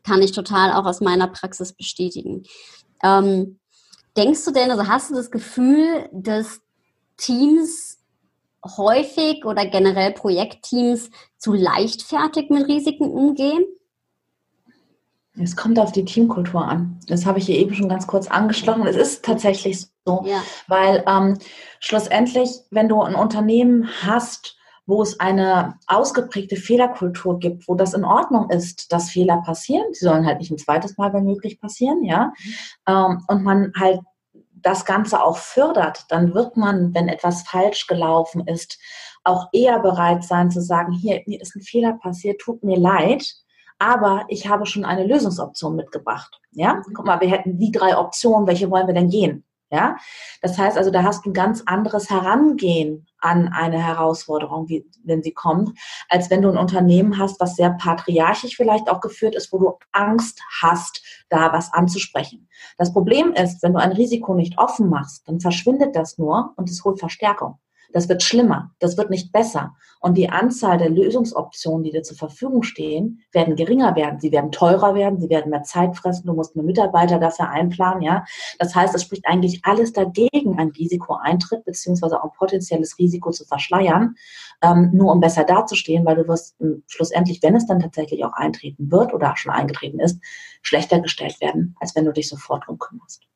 kann 0.03 0.21
ich 0.21 0.31
total 0.31 0.71
auch 0.71 0.85
aus 0.85 1.01
meiner 1.01 1.27
Praxis 1.27 1.73
bestätigen. 1.73 2.43
Ähm, 3.03 3.59
denkst 4.15 4.45
du 4.45 4.51
denn, 4.51 4.71
also 4.71 4.87
hast 4.87 5.09
du 5.09 5.15
das 5.15 5.31
Gefühl, 5.31 6.09
dass 6.11 6.61
Teams 7.17 7.98
häufig 8.65 9.45
oder 9.45 9.65
generell 9.65 10.11
Projektteams 10.11 11.09
zu 11.37 11.53
leichtfertig 11.53 12.49
mit 12.49 12.67
Risiken 12.67 13.09
umgehen? 13.09 13.65
Es 15.41 15.55
kommt 15.55 15.79
auf 15.79 15.91
die 15.91 16.05
Teamkultur 16.05 16.65
an. 16.65 16.99
Das 17.07 17.25
habe 17.25 17.39
ich 17.39 17.45
hier 17.45 17.57
eben 17.57 17.73
schon 17.73 17.87
ganz 17.87 18.07
kurz 18.07 18.27
angeschlossen. 18.27 18.87
Es 18.87 18.97
ist 18.97 19.23
tatsächlich 19.23 19.87
so, 20.05 20.23
ja. 20.25 20.41
weil 20.67 21.03
ähm, 21.07 21.37
schlussendlich, 21.79 22.49
wenn 22.71 22.89
du 22.89 23.01
ein 23.01 23.15
Unternehmen 23.15 23.89
hast, 24.01 24.57
wo 24.85 25.03
es 25.03 25.19
eine 25.19 25.75
ausgeprägte 25.85 26.55
Fehlerkultur 26.55 27.39
gibt, 27.39 27.67
wo 27.67 27.75
das 27.75 27.93
in 27.93 28.03
Ordnung 28.03 28.49
ist, 28.49 28.91
dass 28.91 29.11
Fehler 29.11 29.41
passieren, 29.45 29.85
sie 29.93 30.05
sollen 30.05 30.25
halt 30.25 30.39
nicht 30.39 30.51
ein 30.51 30.57
zweites 30.57 30.97
Mal, 30.97 31.13
wenn 31.13 31.25
möglich, 31.25 31.61
passieren, 31.61 32.03
ja, 32.03 32.33
mhm. 32.43 32.53
ähm, 32.87 33.23
und 33.27 33.43
man 33.43 33.71
halt 33.79 33.99
das 34.61 34.85
Ganze 34.85 35.23
auch 35.23 35.37
fördert, 35.37 36.05
dann 36.09 36.33
wird 36.33 36.57
man, 36.57 36.93
wenn 36.93 37.07
etwas 37.07 37.43
falsch 37.43 37.87
gelaufen 37.87 38.47
ist, 38.47 38.79
auch 39.23 39.47
eher 39.51 39.79
bereit 39.79 40.23
sein 40.23 40.51
zu 40.51 40.61
sagen, 40.61 40.91
hier, 40.91 41.21
mir 41.25 41.41
ist 41.41 41.55
ein 41.55 41.61
Fehler 41.61 41.93
passiert, 41.93 42.41
tut 42.41 42.63
mir 42.63 42.77
leid, 42.77 43.35
aber 43.77 44.25
ich 44.27 44.47
habe 44.47 44.65
schon 44.65 44.85
eine 44.85 45.05
Lösungsoption 45.05 45.75
mitgebracht. 45.75 46.39
Ja, 46.51 46.81
guck 46.93 47.05
mal, 47.05 47.21
wir 47.21 47.29
hätten 47.29 47.57
die 47.57 47.71
drei 47.71 47.97
Optionen, 47.97 48.47
welche 48.47 48.69
wollen 48.69 48.87
wir 48.87 48.93
denn 48.93 49.09
gehen? 49.09 49.45
Ja, 49.71 49.97
das 50.41 50.57
heißt 50.57 50.77
also, 50.77 50.89
da 50.89 51.03
hast 51.03 51.25
du 51.25 51.29
ein 51.29 51.33
ganz 51.33 51.61
anderes 51.65 52.09
Herangehen 52.09 53.05
an 53.21 53.49
eine 53.49 53.81
Herausforderung, 53.81 54.69
wie, 54.69 54.89
wenn 55.03 55.23
sie 55.23 55.33
kommt, 55.33 55.77
als 56.09 56.29
wenn 56.29 56.41
du 56.41 56.49
ein 56.49 56.57
Unternehmen 56.57 57.17
hast, 57.17 57.39
was 57.39 57.55
sehr 57.55 57.71
patriarchisch 57.71 58.55
vielleicht 58.55 58.89
auch 58.89 59.01
geführt 59.01 59.35
ist, 59.35 59.51
wo 59.51 59.57
du 59.57 59.73
Angst 59.91 60.41
hast, 60.61 61.01
da 61.29 61.53
was 61.53 61.73
anzusprechen. 61.73 62.47
Das 62.77 62.93
Problem 62.93 63.33
ist, 63.33 63.61
wenn 63.63 63.73
du 63.73 63.79
ein 63.79 63.91
Risiko 63.91 64.33
nicht 64.33 64.57
offen 64.57 64.89
machst, 64.89 65.27
dann 65.27 65.39
verschwindet 65.39 65.95
das 65.95 66.17
nur 66.17 66.53
und 66.57 66.69
es 66.69 66.83
holt 66.83 66.99
Verstärkung. 66.99 67.59
Das 67.91 68.07
wird 68.07 68.21
schlimmer, 68.21 68.71
das 68.79 68.97
wird 68.97 69.09
nicht 69.09 69.31
besser. 69.31 69.75
Und 69.99 70.17
die 70.17 70.29
Anzahl 70.29 70.77
der 70.77 70.89
Lösungsoptionen, 70.89 71.83
die 71.83 71.91
dir 71.91 72.03
zur 72.03 72.17
Verfügung 72.17 72.63
stehen, 72.63 73.21
werden 73.31 73.55
geringer 73.55 73.95
werden. 73.95 74.19
Sie 74.19 74.31
werden 74.31 74.51
teurer 74.51 74.95
werden, 74.95 75.19
sie 75.19 75.29
werden 75.29 75.49
mehr 75.49 75.63
Zeit 75.63 75.97
fressen, 75.97 76.27
du 76.27 76.33
musst 76.33 76.55
mehr 76.55 76.63
Mitarbeiter 76.63 77.19
dafür 77.19 77.49
einplanen, 77.49 78.01
ja. 78.01 78.23
Das 78.59 78.75
heißt, 78.75 78.95
es 78.95 79.03
spricht 79.03 79.25
eigentlich 79.27 79.61
alles 79.63 79.91
dagegen, 79.91 80.57
ein 80.57 80.69
Risikoeintritt 80.69 81.65
beziehungsweise 81.65 82.23
auch 82.23 82.33
potenzielles 82.33 82.97
Risiko 82.97 83.31
zu 83.31 83.45
verschleiern, 83.45 84.15
ähm, 84.61 84.91
nur 84.93 85.11
um 85.11 85.19
besser 85.19 85.43
dazustehen, 85.43 86.05
weil 86.05 86.15
du 86.15 86.27
wirst 86.27 86.55
ähm, 86.61 86.83
schlussendlich, 86.87 87.41
wenn 87.43 87.55
es 87.55 87.65
dann 87.65 87.79
tatsächlich 87.79 88.23
auch 88.23 88.33
eintreten 88.33 88.91
wird 88.91 89.13
oder 89.13 89.35
schon 89.35 89.51
eingetreten 89.51 89.99
ist, 89.99 90.19
schlechter 90.61 90.99
gestellt 90.99 91.41
werden, 91.41 91.75
als 91.79 91.95
wenn 91.95 92.05
du 92.05 92.13
dich 92.13 92.29
sofort 92.29 92.67
drum 92.67 92.77
kümmerst. 92.77 93.28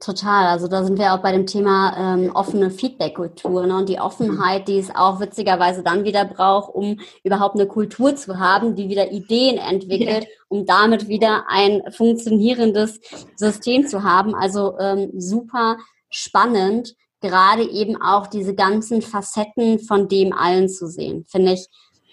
Total. 0.00 0.48
Also 0.48 0.68
da 0.68 0.84
sind 0.84 0.98
wir 0.98 1.14
auch 1.14 1.22
bei 1.22 1.32
dem 1.32 1.46
Thema 1.46 1.96
ähm, 1.96 2.30
offene 2.34 2.70
Feedback-Kultur 2.70 3.66
ne? 3.66 3.78
und 3.78 3.88
die 3.88 4.00
Offenheit, 4.00 4.68
die 4.68 4.78
es 4.78 4.94
auch 4.94 5.20
witzigerweise 5.20 5.82
dann 5.82 6.04
wieder 6.04 6.24
braucht, 6.24 6.74
um 6.74 7.00
überhaupt 7.22 7.54
eine 7.54 7.66
Kultur 7.66 8.14
zu 8.14 8.38
haben, 8.38 8.74
die 8.74 8.88
wieder 8.88 9.12
Ideen 9.12 9.56
entwickelt, 9.56 10.26
um 10.48 10.66
damit 10.66 11.08
wieder 11.08 11.44
ein 11.48 11.80
funktionierendes 11.90 13.00
System 13.36 13.86
zu 13.86 14.02
haben. 14.02 14.34
Also 14.34 14.78
ähm, 14.78 15.10
super 15.16 15.78
spannend, 16.10 16.94
gerade 17.20 17.62
eben 17.62 17.96
auch 18.00 18.26
diese 18.26 18.54
ganzen 18.54 19.00
Facetten 19.00 19.78
von 19.78 20.08
dem 20.08 20.32
allen 20.32 20.68
zu 20.68 20.86
sehen, 20.86 21.24
finde 21.26 21.54
ich. 21.54 21.68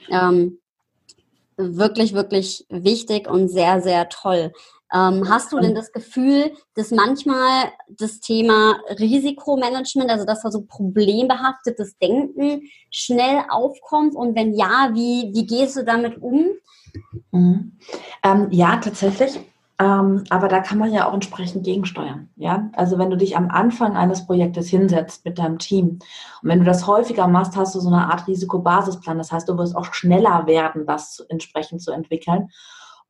Ähm, 0.10 0.60
wirklich, 1.58 2.14
wirklich 2.14 2.66
wichtig 2.70 3.30
und 3.30 3.50
sehr, 3.50 3.82
sehr 3.82 4.10
toll. 4.10 4.52
Ähm, 4.94 5.30
hast 5.30 5.54
du 5.54 5.60
denn 5.60 5.74
das 5.74 5.92
Gefühl, 5.92 6.52
dass 6.76 6.92
manchmal 6.92 7.72
das 7.88 8.20
Thema 8.20 8.78
Risikomanagement, 9.00 10.10
also 10.10 10.26
das 10.26 10.44
war 10.44 10.52
so 10.52 10.64
problembehaftetes 10.64 11.98
Denken, 11.98 12.64
schnell 12.90 13.44
aufkommt? 13.50 14.16
Und 14.16 14.36
wenn 14.36 14.54
ja, 14.54 14.90
wie, 14.94 15.32
wie 15.34 15.46
gehst 15.46 15.78
du 15.78 15.84
damit 15.84 16.22
um? 16.22 16.48
Mhm. 17.32 17.78
Ähm, 18.24 18.48
ja, 18.52 18.78
tatsächlich. 18.78 19.40
Ähm, 19.80 20.26
aber 20.30 20.48
da 20.48 20.60
kann 20.60 20.78
man 20.78 20.94
ja 20.94 21.08
auch 21.08 21.14
entsprechend 21.14 21.64
gegensteuern. 21.64 22.30
Ja? 22.36 22.70
Also 22.74 23.00
wenn 23.00 23.10
du 23.10 23.18
dich 23.18 23.36
am 23.36 23.50
Anfang 23.50 23.96
eines 23.96 24.28
Projektes 24.28 24.68
hinsetzt 24.68 25.26
mit 25.26 25.40
deinem 25.40 25.58
Team 25.58 26.00
und 26.44 26.50
wenn 26.50 26.60
du 26.60 26.66
das 26.66 26.86
häufiger 26.86 27.28
machst, 27.28 27.56
hast 27.56 27.74
du 27.74 27.80
so 27.80 27.88
eine 27.88 28.12
Art 28.12 28.28
Risikobasisplan. 28.28 29.18
Das 29.18 29.32
heißt, 29.32 29.50
du 29.50 29.58
wirst 29.58 29.76
auch 29.76 29.94
schneller 29.94 30.46
werden, 30.46 30.86
das 30.86 31.26
entsprechend 31.30 31.82
zu 31.82 31.92
entwickeln 31.92 32.50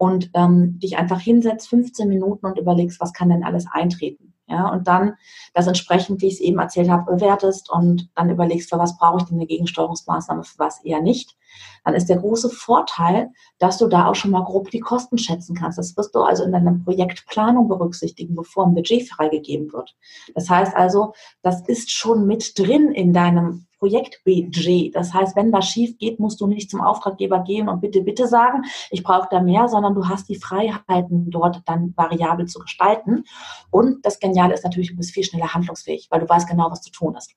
und 0.01 0.31
ähm, 0.33 0.79
dich 0.79 0.97
einfach 0.97 1.19
hinsetzt, 1.19 1.69
15 1.69 2.09
Minuten 2.09 2.47
und 2.47 2.57
überlegst, 2.57 2.99
was 2.99 3.13
kann 3.13 3.29
denn 3.29 3.43
alles 3.43 3.67
eintreten. 3.71 4.33
Ja, 4.47 4.67
und 4.69 4.87
dann 4.87 5.13
das 5.53 5.67
entsprechend, 5.67 6.23
wie 6.23 6.27
ich 6.27 6.33
es 6.33 6.39
eben 6.39 6.57
erzählt 6.57 6.89
habe, 6.89 7.13
bewertest 7.13 7.69
und 7.71 8.09
dann 8.15 8.31
überlegst, 8.31 8.71
für 8.71 8.79
was 8.79 8.97
brauche 8.97 9.19
ich 9.19 9.25
denn 9.25 9.37
eine 9.37 9.45
Gegensteuerungsmaßnahme, 9.45 10.43
für 10.43 10.57
was 10.57 10.83
eher 10.83 11.01
nicht. 11.01 11.37
Dann 11.85 11.93
ist 11.93 12.09
der 12.09 12.17
große 12.17 12.49
Vorteil, 12.49 13.29
dass 13.59 13.77
du 13.77 13.87
da 13.87 14.07
auch 14.07 14.15
schon 14.15 14.31
mal 14.31 14.43
grob 14.43 14.71
die 14.71 14.79
Kosten 14.79 15.19
schätzen 15.19 15.55
kannst. 15.55 15.77
Das 15.77 15.95
wirst 15.95 16.15
du 16.15 16.21
also 16.21 16.45
in 16.45 16.51
deiner 16.51 16.73
Projektplanung 16.83 17.67
berücksichtigen, 17.67 18.33
bevor 18.33 18.65
ein 18.65 18.73
Budget 18.73 19.07
freigegeben 19.07 19.71
wird. 19.71 19.95
Das 20.33 20.49
heißt 20.49 20.75
also, 20.75 21.13
das 21.43 21.61
ist 21.67 21.91
schon 21.91 22.25
mit 22.25 22.57
drin 22.57 22.91
in 22.91 23.13
deinem 23.13 23.67
Projektbudget. 23.81 24.95
Das 24.95 25.11
heißt, 25.11 25.35
wenn 25.35 25.51
was 25.51 25.67
schief 25.67 25.97
geht, 25.97 26.19
musst 26.19 26.39
du 26.39 26.45
nicht 26.45 26.69
zum 26.69 26.81
Auftraggeber 26.81 27.39
gehen 27.39 27.67
und 27.67 27.81
bitte, 27.81 28.03
bitte 28.03 28.27
sagen, 28.27 28.63
ich 28.91 29.01
brauche 29.01 29.27
da 29.31 29.41
mehr, 29.41 29.67
sondern 29.67 29.95
du 29.95 30.07
hast 30.07 30.29
die 30.29 30.35
Freiheiten, 30.35 31.31
dort 31.31 31.63
dann 31.65 31.93
variabel 31.97 32.45
zu 32.45 32.59
gestalten. 32.59 33.23
Und 33.71 34.05
das 34.05 34.19
Geniale 34.19 34.53
ist 34.53 34.63
natürlich, 34.63 34.91
du 34.91 34.97
bist 34.97 35.11
viel 35.11 35.23
schneller 35.23 35.51
handlungsfähig, 35.55 36.07
weil 36.11 36.19
du 36.19 36.29
weißt 36.29 36.47
genau, 36.47 36.69
was 36.69 36.83
zu 36.83 36.91
tun 36.91 37.15
ist. 37.15 37.31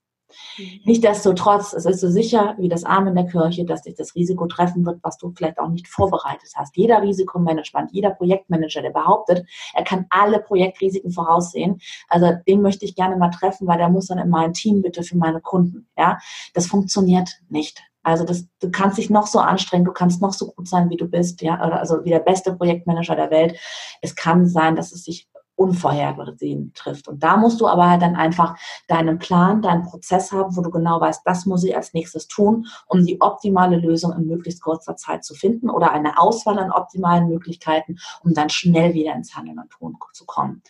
Mhm. 0.59 0.81
Nichtsdestotrotz, 0.85 1.73
es 1.73 1.87
ist 1.87 2.01
so 2.01 2.09
sicher 2.09 2.55
wie 2.59 2.69
das 2.69 2.85
Arm 2.85 3.07
in 3.07 3.15
der 3.15 3.27
Kirche, 3.27 3.65
dass 3.65 3.83
dich 3.83 3.95
das 3.95 4.15
Risiko 4.15 4.47
treffen 4.47 4.85
wird, 4.85 4.99
was 5.03 5.19
du 5.19 5.33
vielleicht 5.37 5.59
auch 5.59 5.69
nicht 5.69 5.89
vorbereitet 5.89 6.51
hast. 6.55 6.77
Jeder 6.77 7.03
Risikomanagement, 7.03 7.93
jeder 7.93 8.11
Projektmanager, 8.11 8.83
der 8.83 8.91
behauptet, 8.91 9.47
er 9.75 9.85
kann 9.85 10.07
alle 10.11 10.41
Projektrisiken 10.41 11.11
voraussehen, 11.11 11.81
also 12.09 12.33
den 12.47 12.63
möchte 12.63 12.85
ich 12.85 12.95
gerne 12.95 13.17
mal 13.17 13.31
treffen, 13.31 13.67
weil 13.67 13.79
der 13.79 13.89
muss 13.89 14.07
dann 14.07 14.19
in 14.19 14.29
mein 14.29 14.53
Team 14.53 14.83
bitte 14.83 15.03
für 15.03 15.17
meine 15.17 15.41
Kunden. 15.41 15.89
Ja, 15.97 16.19
das 16.55 16.67
funktioniert 16.67 17.31
nicht. 17.49 17.83
Also 18.05 18.25
das, 18.25 18.47
du 18.61 18.71
kannst 18.71 18.99
dich 18.99 19.09
noch 19.09 19.27
so 19.27 19.39
anstrengen, 19.39 19.87
du 19.87 19.93
kannst 19.93 20.21
noch 20.21 20.35
so 20.35 20.53
gut 20.53 20.69
sein, 20.69 20.91
wie 20.91 20.97
du 20.97 21.07
bist, 21.07 21.41
ja, 21.41 21.59
also 21.59 22.05
wie 22.05 22.11
der 22.11 22.19
beste 22.19 22.55
Projektmanager 22.55 23.17
der 23.17 23.31
Welt. 23.31 23.59
Es 24.03 24.15
kann 24.15 24.47
sein, 24.47 24.77
dass 24.77 24.93
es 24.93 25.05
sich 25.05 25.27
unvorhergesehen 25.57 26.73
trifft. 26.75 27.09
Und 27.09 27.23
da 27.23 27.37
musst 27.37 27.61
du 27.61 27.69
aber 27.69 27.89
halt 27.89 28.03
dann 28.03 28.17
einfach 28.17 28.57
deinen 28.89 29.19
Plan, 29.19 29.63
deinen 29.63 29.85
Prozess 29.85 30.33
haben, 30.33 30.57
wo 30.57 30.63
du 30.63 30.71
genau 30.71 31.01
weißt, 31.01 31.23
das 31.25 31.47
muss 31.47 31.65
ich 31.65 31.77
als 31.77 31.95
nächstes 31.95 32.27
tun, 32.27 32.67
um 32.87 33.05
die 33.05 33.21
optimale 33.21 33.77
Lösung 33.77 34.13
in 34.13 34.27
möglichst 34.27 34.63
kurzer 34.63 34.97
Zeit 34.97 35.25
zu 35.25 35.35
finden 35.35 35.71
oder 35.71 35.93
eine 35.93 36.19
Auswahl 36.19 36.59
an 36.59 36.73
optimalen 36.73 37.29
Möglichkeiten, 37.29 37.99
um 38.23 38.35
dann 38.35 38.51
schnell 38.51 38.95
wieder 38.95 39.15
ins 39.15 39.37
Handeln 39.37 39.59
und 39.59 39.71
Tun 39.71 39.97
zu 40.13 40.25
kommen. 40.25 40.63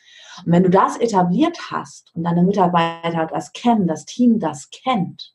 Und 0.44 0.52
wenn 0.52 0.62
du 0.62 0.70
das 0.70 0.96
etabliert 0.96 1.58
hast 1.70 2.14
und 2.14 2.24
deine 2.24 2.42
Mitarbeiter 2.42 3.26
das 3.26 3.52
kennen, 3.52 3.86
das 3.86 4.04
Team 4.04 4.38
das 4.38 4.70
kennt, 4.70 5.34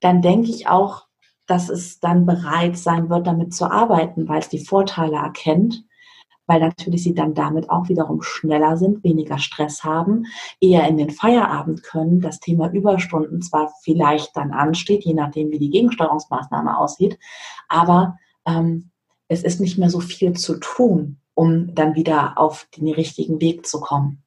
dann 0.00 0.22
denke 0.22 0.50
ich 0.50 0.68
auch, 0.68 1.06
dass 1.46 1.68
es 1.68 2.00
dann 2.00 2.26
bereit 2.26 2.76
sein 2.76 3.10
wird, 3.10 3.26
damit 3.26 3.54
zu 3.54 3.70
arbeiten, 3.70 4.28
weil 4.28 4.40
es 4.40 4.48
die 4.48 4.64
Vorteile 4.64 5.16
erkennt 5.16 5.84
weil 6.46 6.60
natürlich 6.60 7.02
sie 7.02 7.14
dann 7.14 7.34
damit 7.34 7.70
auch 7.70 7.88
wiederum 7.88 8.22
schneller 8.22 8.76
sind, 8.76 9.02
weniger 9.04 9.38
Stress 9.38 9.84
haben, 9.84 10.26
eher 10.60 10.86
in 10.88 10.96
den 10.96 11.10
Feierabend 11.10 11.82
können, 11.82 12.20
das 12.20 12.40
Thema 12.40 12.70
Überstunden 12.70 13.42
zwar 13.42 13.72
vielleicht 13.82 14.36
dann 14.36 14.52
ansteht, 14.52 15.04
je 15.04 15.14
nachdem, 15.14 15.50
wie 15.50 15.58
die 15.58 15.70
Gegensteuerungsmaßnahme 15.70 16.76
aussieht, 16.76 17.18
aber 17.68 18.18
ähm, 18.46 18.90
es 19.28 19.42
ist 19.42 19.60
nicht 19.60 19.78
mehr 19.78 19.90
so 19.90 20.00
viel 20.00 20.34
zu 20.34 20.58
tun, 20.58 21.18
um 21.34 21.74
dann 21.74 21.94
wieder 21.94 22.38
auf 22.38 22.68
den 22.76 22.88
richtigen 22.88 23.40
Weg 23.40 23.66
zu 23.66 23.80
kommen. 23.80 24.22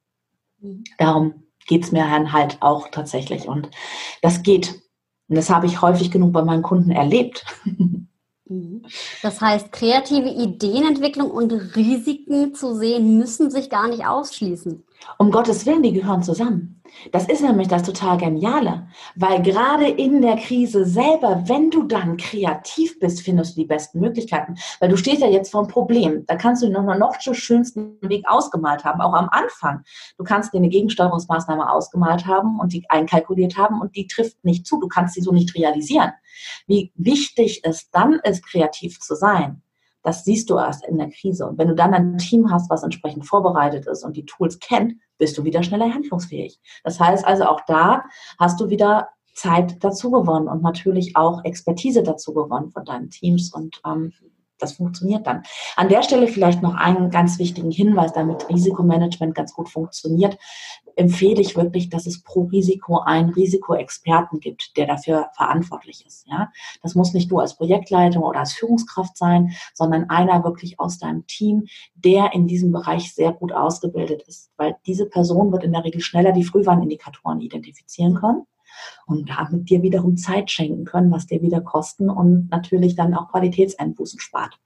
Mhm. 0.60 0.84
Darum 0.98 1.34
geht 1.66 1.84
es 1.84 1.92
mir 1.92 2.04
dann 2.04 2.32
halt 2.32 2.58
auch 2.60 2.88
tatsächlich. 2.88 3.46
Und 3.46 3.70
das 4.22 4.42
geht. 4.42 4.80
Und 5.28 5.36
das 5.36 5.50
habe 5.50 5.66
ich 5.66 5.82
häufig 5.82 6.10
genug 6.10 6.32
bei 6.32 6.42
meinen 6.42 6.62
Kunden 6.62 6.90
erlebt. 6.90 7.44
Mhm. 8.48 8.82
Das 9.22 9.40
heißt, 9.40 9.72
kreative 9.72 10.28
Ideenentwicklung 10.28 11.30
und 11.30 11.52
Risiken 11.76 12.54
zu 12.54 12.74
sehen, 12.74 13.18
müssen 13.18 13.50
sich 13.50 13.70
gar 13.70 13.88
nicht 13.88 14.06
ausschließen. 14.06 14.84
Um 15.18 15.30
Gottes 15.30 15.66
Willen, 15.66 15.82
die 15.82 15.92
gehören 15.92 16.22
zusammen. 16.22 16.82
Das 17.12 17.28
ist 17.28 17.42
nämlich 17.42 17.68
das 17.68 17.82
total 17.82 18.18
Geniale, 18.18 18.88
weil 19.14 19.42
gerade 19.42 19.88
in 19.88 20.22
der 20.22 20.36
Krise 20.36 20.84
selber, 20.84 21.42
wenn 21.46 21.70
du 21.70 21.82
dann 21.84 22.16
kreativ 22.16 22.98
bist, 22.98 23.22
findest 23.22 23.56
du 23.56 23.62
die 23.62 23.66
besten 23.66 24.00
Möglichkeiten. 24.00 24.56
Weil 24.80 24.88
du 24.88 24.96
stehst 24.96 25.20
ja 25.20 25.28
jetzt 25.28 25.50
vor 25.50 25.62
einem 25.62 25.70
Problem. 25.70 26.24
Da 26.26 26.36
kannst 26.36 26.62
du 26.62 26.70
noch 26.70 26.86
einen 26.86 26.98
noch 26.98 27.20
schönsten 27.20 27.98
Weg 28.02 28.24
ausgemalt 28.28 28.84
haben, 28.84 29.00
auch 29.00 29.12
am 29.12 29.28
Anfang. 29.30 29.82
Du 30.16 30.24
kannst 30.24 30.52
dir 30.52 30.58
eine 30.58 30.68
Gegensteuerungsmaßnahme 30.68 31.70
ausgemalt 31.70 32.26
haben 32.26 32.58
und 32.58 32.72
die 32.72 32.88
einkalkuliert 32.88 33.56
haben 33.56 33.80
und 33.80 33.96
die 33.96 34.06
trifft 34.06 34.44
nicht 34.44 34.66
zu. 34.66 34.80
Du 34.80 34.88
kannst 34.88 35.14
sie 35.14 35.20
so 35.20 35.32
nicht 35.32 35.54
realisieren. 35.54 36.12
Wie 36.66 36.92
wichtig 36.94 37.60
es 37.64 37.90
dann 37.90 38.20
ist, 38.24 38.46
kreativ 38.46 39.00
zu 39.00 39.14
sein, 39.14 39.62
das 40.02 40.24
siehst 40.24 40.50
du 40.50 40.56
erst 40.56 40.86
in 40.86 40.98
der 40.98 41.10
Krise. 41.10 41.46
Und 41.46 41.58
wenn 41.58 41.68
du 41.68 41.74
dann 41.74 41.94
ein 41.94 42.18
Team 42.18 42.50
hast, 42.50 42.70
was 42.70 42.82
entsprechend 42.82 43.26
vorbereitet 43.26 43.86
ist 43.86 44.04
und 44.04 44.16
die 44.16 44.24
Tools 44.24 44.58
kennt, 44.58 44.94
bist 45.18 45.36
du 45.36 45.44
wieder 45.44 45.62
schneller 45.62 45.92
handlungsfähig. 45.92 46.60
Das 46.84 47.00
heißt 47.00 47.26
also, 47.26 47.44
auch 47.44 47.60
da 47.66 48.04
hast 48.38 48.60
du 48.60 48.70
wieder 48.70 49.08
Zeit 49.34 49.82
dazu 49.84 50.10
gewonnen 50.10 50.48
und 50.48 50.62
natürlich 50.62 51.16
auch 51.16 51.44
Expertise 51.44 52.02
dazu 52.02 52.34
gewonnen 52.34 52.70
von 52.70 52.84
deinen 52.84 53.10
Teams 53.10 53.52
und 53.52 53.80
ähm, 53.86 54.12
das 54.58 54.72
funktioniert 54.72 55.26
dann. 55.26 55.42
An 55.76 55.88
der 55.88 56.02
Stelle 56.02 56.28
vielleicht 56.28 56.62
noch 56.62 56.74
einen 56.74 57.10
ganz 57.10 57.38
wichtigen 57.38 57.70
Hinweis, 57.70 58.12
damit 58.12 58.48
Risikomanagement 58.48 59.34
ganz 59.34 59.54
gut 59.54 59.68
funktioniert, 59.68 60.38
empfehle 60.96 61.40
ich 61.40 61.56
wirklich, 61.56 61.90
dass 61.90 62.06
es 62.06 62.22
pro 62.22 62.44
Risiko 62.44 62.98
einen 62.98 63.30
Risikoexperten 63.30 64.40
gibt, 64.40 64.76
der 64.76 64.86
dafür 64.86 65.30
verantwortlich 65.36 66.04
ist. 66.04 66.26
Ja, 66.26 66.50
das 66.82 66.94
muss 66.94 67.14
nicht 67.14 67.30
du 67.30 67.38
als 67.38 67.56
Projektleitung 67.56 68.24
oder 68.24 68.40
als 68.40 68.52
Führungskraft 68.52 69.16
sein, 69.16 69.52
sondern 69.74 70.10
einer 70.10 70.42
wirklich 70.42 70.80
aus 70.80 70.98
deinem 70.98 71.26
Team, 71.26 71.66
der 71.94 72.32
in 72.34 72.48
diesem 72.48 72.72
Bereich 72.72 73.14
sehr 73.14 73.32
gut 73.32 73.52
ausgebildet 73.52 74.22
ist, 74.26 74.50
weil 74.56 74.76
diese 74.86 75.06
Person 75.06 75.52
wird 75.52 75.64
in 75.64 75.72
der 75.72 75.84
Regel 75.84 76.00
schneller 76.00 76.32
die 76.32 76.44
Frühwarnindikatoren 76.44 77.40
identifizieren 77.40 78.14
können 78.14 78.46
und 79.06 79.28
damit 79.28 79.70
dir 79.70 79.82
wiederum 79.82 80.16
Zeit 80.16 80.50
schenken 80.50 80.84
können, 80.84 81.10
was 81.10 81.26
dir 81.26 81.42
wieder 81.42 81.60
Kosten 81.60 82.10
und 82.10 82.48
natürlich 82.50 82.96
dann 82.96 83.14
auch 83.14 83.30
Qualitätseinbußen 83.30 84.20
spart. 84.20 84.58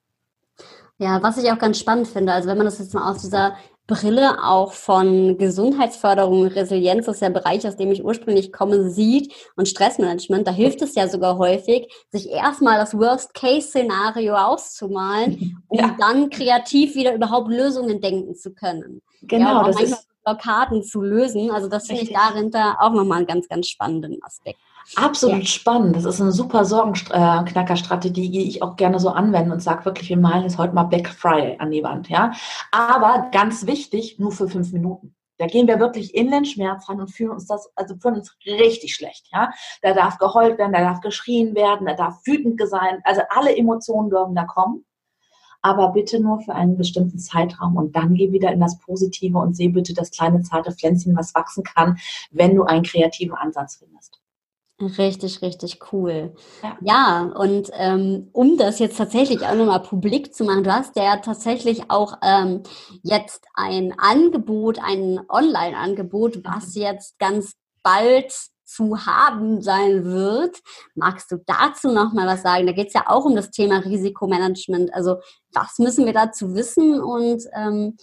Ja, 0.99 1.23
was 1.23 1.37
ich 1.37 1.51
auch 1.51 1.59
ganz 1.59 1.79
spannend 1.79 2.07
finde, 2.07 2.33
also 2.33 2.49
wenn 2.49 2.59
man 2.59 2.67
das 2.67 2.79
jetzt 2.79 2.95
mal 2.95 3.11
aus 3.11 3.23
dieser 3.23 3.57
Brille 3.89 4.45
auch 4.45 4.73
von 4.73 5.37
Gesundheitsförderung, 5.37 6.47
Resilienz, 6.47 7.07
das 7.07 7.17
ist 7.17 7.23
der 7.23 7.31
Bereich, 7.31 7.67
aus 7.67 7.77
dem 7.77 7.91
ich 7.91 8.05
ursprünglich 8.05 8.53
komme, 8.53 8.89
sieht 8.89 9.33
und 9.57 9.69
Stressmanagement, 9.69 10.47
da 10.47 10.53
hilft 10.53 10.83
es 10.83 10.95
ja 10.95 11.09
sogar 11.09 11.37
häufig, 11.39 11.93
sich 12.11 12.31
erstmal 12.31 12.79
das 12.79 12.97
Worst-Case-Szenario 12.97 14.35
auszumalen, 14.35 15.63
um 15.69 15.79
ja. 15.79 15.97
dann 15.99 16.31
kreativ 16.31 16.95
wieder 16.95 17.15
überhaupt 17.15 17.51
Lösungen 17.51 18.01
denken 18.01 18.37
zu 18.37 18.55
können. 18.55 19.03
Genau, 19.23 19.63
ja, 19.63 19.65
das 19.65 19.83
ist 19.83 20.09
Blockaden 20.25 20.83
zu 20.83 21.03
lösen. 21.03 21.51
Also 21.51 21.69
das 21.69 21.87
finde 21.87 22.03
ich 22.03 22.13
darin 22.13 22.51
da 22.51 22.77
auch 22.81 22.93
nochmal 22.93 23.19
einen 23.19 23.27
ganz, 23.27 23.49
ganz 23.49 23.69
spannenden 23.69 24.23
Aspekt. 24.23 24.59
Absolut 24.97 25.41
ja. 25.41 25.47
spannend. 25.47 25.97
Das 25.97 26.05
ist 26.05 26.21
eine 26.21 26.33
super 26.33 26.65
Sorgenknackerstrategie, 26.65 28.31
die 28.31 28.49
ich 28.49 28.63
auch 28.63 28.77
gerne 28.77 28.99
so 28.99 29.11
anwende 29.11 29.53
und 29.53 29.61
sage 29.61 29.85
wirklich, 29.85 30.09
wir 30.09 30.17
malen 30.17 30.43
jetzt 30.43 30.59
heute 30.59 30.75
mal 30.75 30.85
Black 30.85 31.09
Friday 31.09 31.57
an 31.59 31.71
die 31.71 31.83
Wand. 31.83 32.09
Ja? 32.09 32.33
Aber 32.71 33.29
ganz 33.33 33.67
wichtig, 33.67 34.19
nur 34.19 34.33
für 34.33 34.49
fünf 34.49 34.73
Minuten. 34.73 35.15
Da 35.39 35.47
gehen 35.47 35.67
wir 35.67 35.81
wirklich 35.81 36.15
in 36.15 36.31
den 36.31 36.45
Schmerz 36.45 36.89
ran 36.89 37.01
und 37.01 37.09
fühlen 37.09 37.31
uns 37.31 37.47
das, 37.47 37.71
also 37.75 37.97
fühlen 37.97 38.17
uns 38.17 38.37
richtig 38.47 38.95
schlecht. 38.95 39.29
Ja? 39.33 39.51
Da 39.83 39.95
darf 39.95 40.19
geheult 40.19 40.59
werden, 40.59 40.73
da 40.73 40.81
darf 40.81 41.01
geschrien 41.01 41.55
werden, 41.55 41.87
da 41.87 41.95
darf 41.95 42.21
wütend 42.27 42.61
sein. 42.69 43.01
Also 43.05 43.23
alle 43.31 43.57
Emotionen 43.57 44.11
dürfen 44.11 44.35
da 44.35 44.45
kommen 44.45 44.85
aber 45.63 45.93
bitte 45.93 46.21
nur 46.21 46.41
für 46.41 46.55
einen 46.55 46.77
bestimmten 46.77 47.19
Zeitraum 47.19 47.77
und 47.77 47.97
dann 47.97 48.15
geh 48.15 48.33
wieder 48.33 48.53
in 48.53 48.61
das 48.61 48.79
Positive 48.79 49.39
und 49.39 49.57
seh 49.57 49.69
bitte 49.69 49.95
das 49.95 50.11
kleine 50.11 50.43
zarte 50.43 50.73
Pflänzchen, 50.73 51.17
was 51.17 51.35
wachsen 51.35 51.65
kann, 51.65 51.99
wenn 52.31 52.55
du 52.55 52.65
einen 52.65 52.83
kreativen 52.83 53.35
Ansatz 53.35 53.77
findest. 53.77 54.19
Richtig, 54.99 55.43
richtig 55.43 55.79
cool. 55.93 56.35
Ja, 56.63 56.77
ja 56.81 57.33
und 57.37 57.71
ähm, 57.75 58.29
um 58.33 58.57
das 58.57 58.81
jetzt 58.81 58.99
tatsächlich 58.99 59.47
auch 59.47 59.55
nochmal 59.55 59.83
publik 59.83 60.35
zu 60.35 60.45
machen, 60.45 60.65
du 60.65 60.73
hast 60.73 60.97
ja 60.97 61.19
tatsächlich 61.19 61.89
auch 61.89 62.19
ähm, 62.23 62.63
jetzt 63.03 63.47
ein 63.55 63.95
Angebot, 63.97 64.81
ein 64.83 65.21
Online-Angebot, 65.29 66.45
was 66.45 66.75
mhm. 66.75 66.83
jetzt 66.83 67.19
ganz 67.21 67.55
bald 67.85 68.33
zu 68.65 69.07
haben 69.07 69.61
sein 69.63 70.05
wird. 70.05 70.59
Magst 70.95 71.31
du 71.31 71.39
dazu 71.47 71.93
noch 71.93 72.13
mal 72.13 72.27
was 72.27 72.43
sagen? 72.43 72.67
Da 72.67 72.73
geht 72.73 72.89
es 72.89 72.95
ja 72.95 73.05
auch 73.07 73.25
um 73.25 73.35
das 73.35 73.51
Thema 73.51 73.79
Risikomanagement. 73.79 74.95
Also 74.95 75.17
was 75.53 75.79
müssen 75.79 76.07
wir 76.07 76.13
dazu 76.13 76.55
wissen 76.55 77.01
und 77.01 77.45
ähm, 77.55 77.97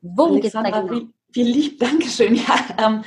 worum 0.00 0.36
geht 0.36 0.46
es 0.46 0.52
da 0.52 0.62
genau? 0.62 0.88
Viel, 0.88 1.08
viel 1.32 1.46
lieb, 1.46 1.78
Dankeschön. 1.80 2.34
Ja, 2.34 2.56
ähm, 2.78 3.02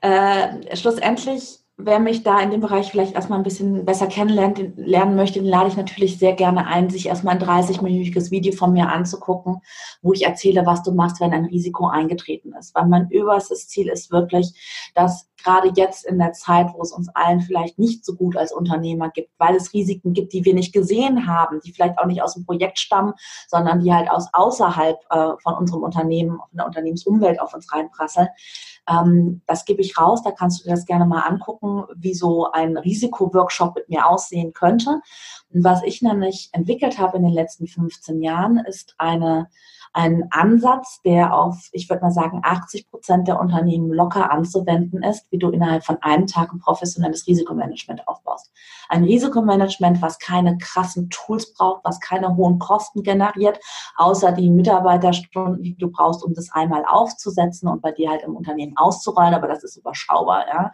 äh, 0.00 0.76
schlussendlich 0.76 1.60
wer 1.78 1.98
mich 1.98 2.22
da 2.22 2.40
in 2.40 2.50
dem 2.50 2.60
Bereich 2.60 2.90
vielleicht 2.90 3.14
erstmal 3.14 3.38
ein 3.38 3.44
bisschen 3.44 3.84
besser 3.84 4.06
kennenlernen 4.06 4.72
lernen 4.76 5.14
möchte, 5.14 5.40
den 5.40 5.48
lade 5.48 5.68
ich 5.68 5.76
natürlich 5.76 6.18
sehr 6.18 6.32
gerne 6.32 6.66
ein, 6.66 6.88
sich 6.88 7.06
erstmal 7.06 7.34
ein 7.34 7.42
30-minütiges 7.42 8.30
Video 8.30 8.52
von 8.54 8.72
mir 8.72 8.88
anzugucken, 8.88 9.60
wo 10.00 10.14
ich 10.14 10.24
erzähle, 10.24 10.64
was 10.64 10.82
du 10.82 10.92
machst, 10.92 11.20
wenn 11.20 11.34
ein 11.34 11.44
Risiko 11.44 11.86
eingetreten 11.86 12.54
ist. 12.58 12.74
Weil 12.74 12.86
mein 12.86 13.08
oberstes 13.12 13.68
Ziel 13.68 13.88
ist 13.88 14.10
wirklich, 14.10 14.90
dass 14.94 15.28
gerade 15.42 15.72
jetzt 15.76 16.04
in 16.04 16.18
der 16.18 16.32
Zeit, 16.32 16.68
wo 16.74 16.82
es 16.82 16.92
uns 16.92 17.08
allen 17.14 17.40
vielleicht 17.40 17.78
nicht 17.78 18.04
so 18.04 18.14
gut 18.14 18.36
als 18.36 18.52
Unternehmer 18.52 19.10
gibt, 19.10 19.30
weil 19.38 19.56
es 19.56 19.72
Risiken 19.72 20.12
gibt, 20.12 20.32
die 20.32 20.44
wir 20.44 20.54
nicht 20.54 20.72
gesehen 20.72 21.26
haben, 21.26 21.60
die 21.60 21.72
vielleicht 21.72 21.98
auch 21.98 22.06
nicht 22.06 22.22
aus 22.22 22.34
dem 22.34 22.44
Projekt 22.44 22.78
stammen, 22.78 23.14
sondern 23.48 23.80
die 23.80 23.92
halt 23.92 24.10
aus 24.10 24.28
außerhalb 24.32 24.98
äh, 25.10 25.32
von 25.42 25.54
unserem 25.54 25.82
Unternehmen, 25.82 26.38
von 26.38 26.56
der 26.56 26.66
Unternehmensumwelt 26.66 27.40
auf 27.40 27.54
uns 27.54 27.72
reinprasseln, 27.72 28.28
ähm, 28.88 29.42
das 29.46 29.64
gebe 29.64 29.80
ich 29.80 29.98
raus, 29.98 30.22
da 30.22 30.30
kannst 30.30 30.60
du 30.60 30.64
dir 30.64 30.74
das 30.74 30.86
gerne 30.86 31.06
mal 31.06 31.22
angucken, 31.22 31.84
wie 31.96 32.14
so 32.14 32.50
ein 32.50 32.76
Risikoworkshop 32.76 33.74
mit 33.74 33.88
mir 33.88 34.06
aussehen 34.06 34.52
könnte. 34.52 35.00
Und 35.52 35.64
was 35.64 35.82
ich 35.82 36.02
nämlich 36.02 36.50
entwickelt 36.52 36.98
habe 36.98 37.16
in 37.16 37.24
den 37.24 37.32
letzten 37.32 37.66
15 37.66 38.22
Jahren, 38.22 38.58
ist 38.58 38.94
eine 38.98 39.48
ein 39.96 40.28
Ansatz, 40.30 41.00
der 41.06 41.34
auf, 41.34 41.70
ich 41.72 41.88
würde 41.88 42.02
mal 42.02 42.10
sagen, 42.10 42.42
80 42.42 42.90
Prozent 42.90 43.28
der 43.28 43.40
Unternehmen 43.40 43.90
locker 43.90 44.30
anzuwenden 44.30 45.02
ist, 45.02 45.24
wie 45.32 45.38
du 45.38 45.48
innerhalb 45.48 45.84
von 45.84 45.96
einem 46.02 46.26
Tag 46.26 46.52
ein 46.52 46.58
professionelles 46.58 47.26
Risikomanagement 47.26 48.06
aufbaust. 48.06 48.52
Ein 48.90 49.04
Risikomanagement, 49.04 50.02
was 50.02 50.18
keine 50.18 50.58
krassen 50.58 51.08
Tools 51.08 51.54
braucht, 51.54 51.82
was 51.82 51.98
keine 51.98 52.36
hohen 52.36 52.58
Kosten 52.58 53.04
generiert, 53.04 53.58
außer 53.96 54.32
die 54.32 54.50
Mitarbeiterstunden, 54.50 55.62
die 55.62 55.78
du 55.78 55.90
brauchst, 55.90 56.22
um 56.22 56.34
das 56.34 56.52
einmal 56.52 56.84
aufzusetzen 56.86 57.66
und 57.66 57.80
bei 57.80 57.92
dir 57.92 58.10
halt 58.10 58.22
im 58.22 58.36
Unternehmen 58.36 58.76
auszurollen, 58.76 59.32
aber 59.32 59.48
das 59.48 59.64
ist 59.64 59.78
überschaubar, 59.78 60.46
ja. 60.46 60.72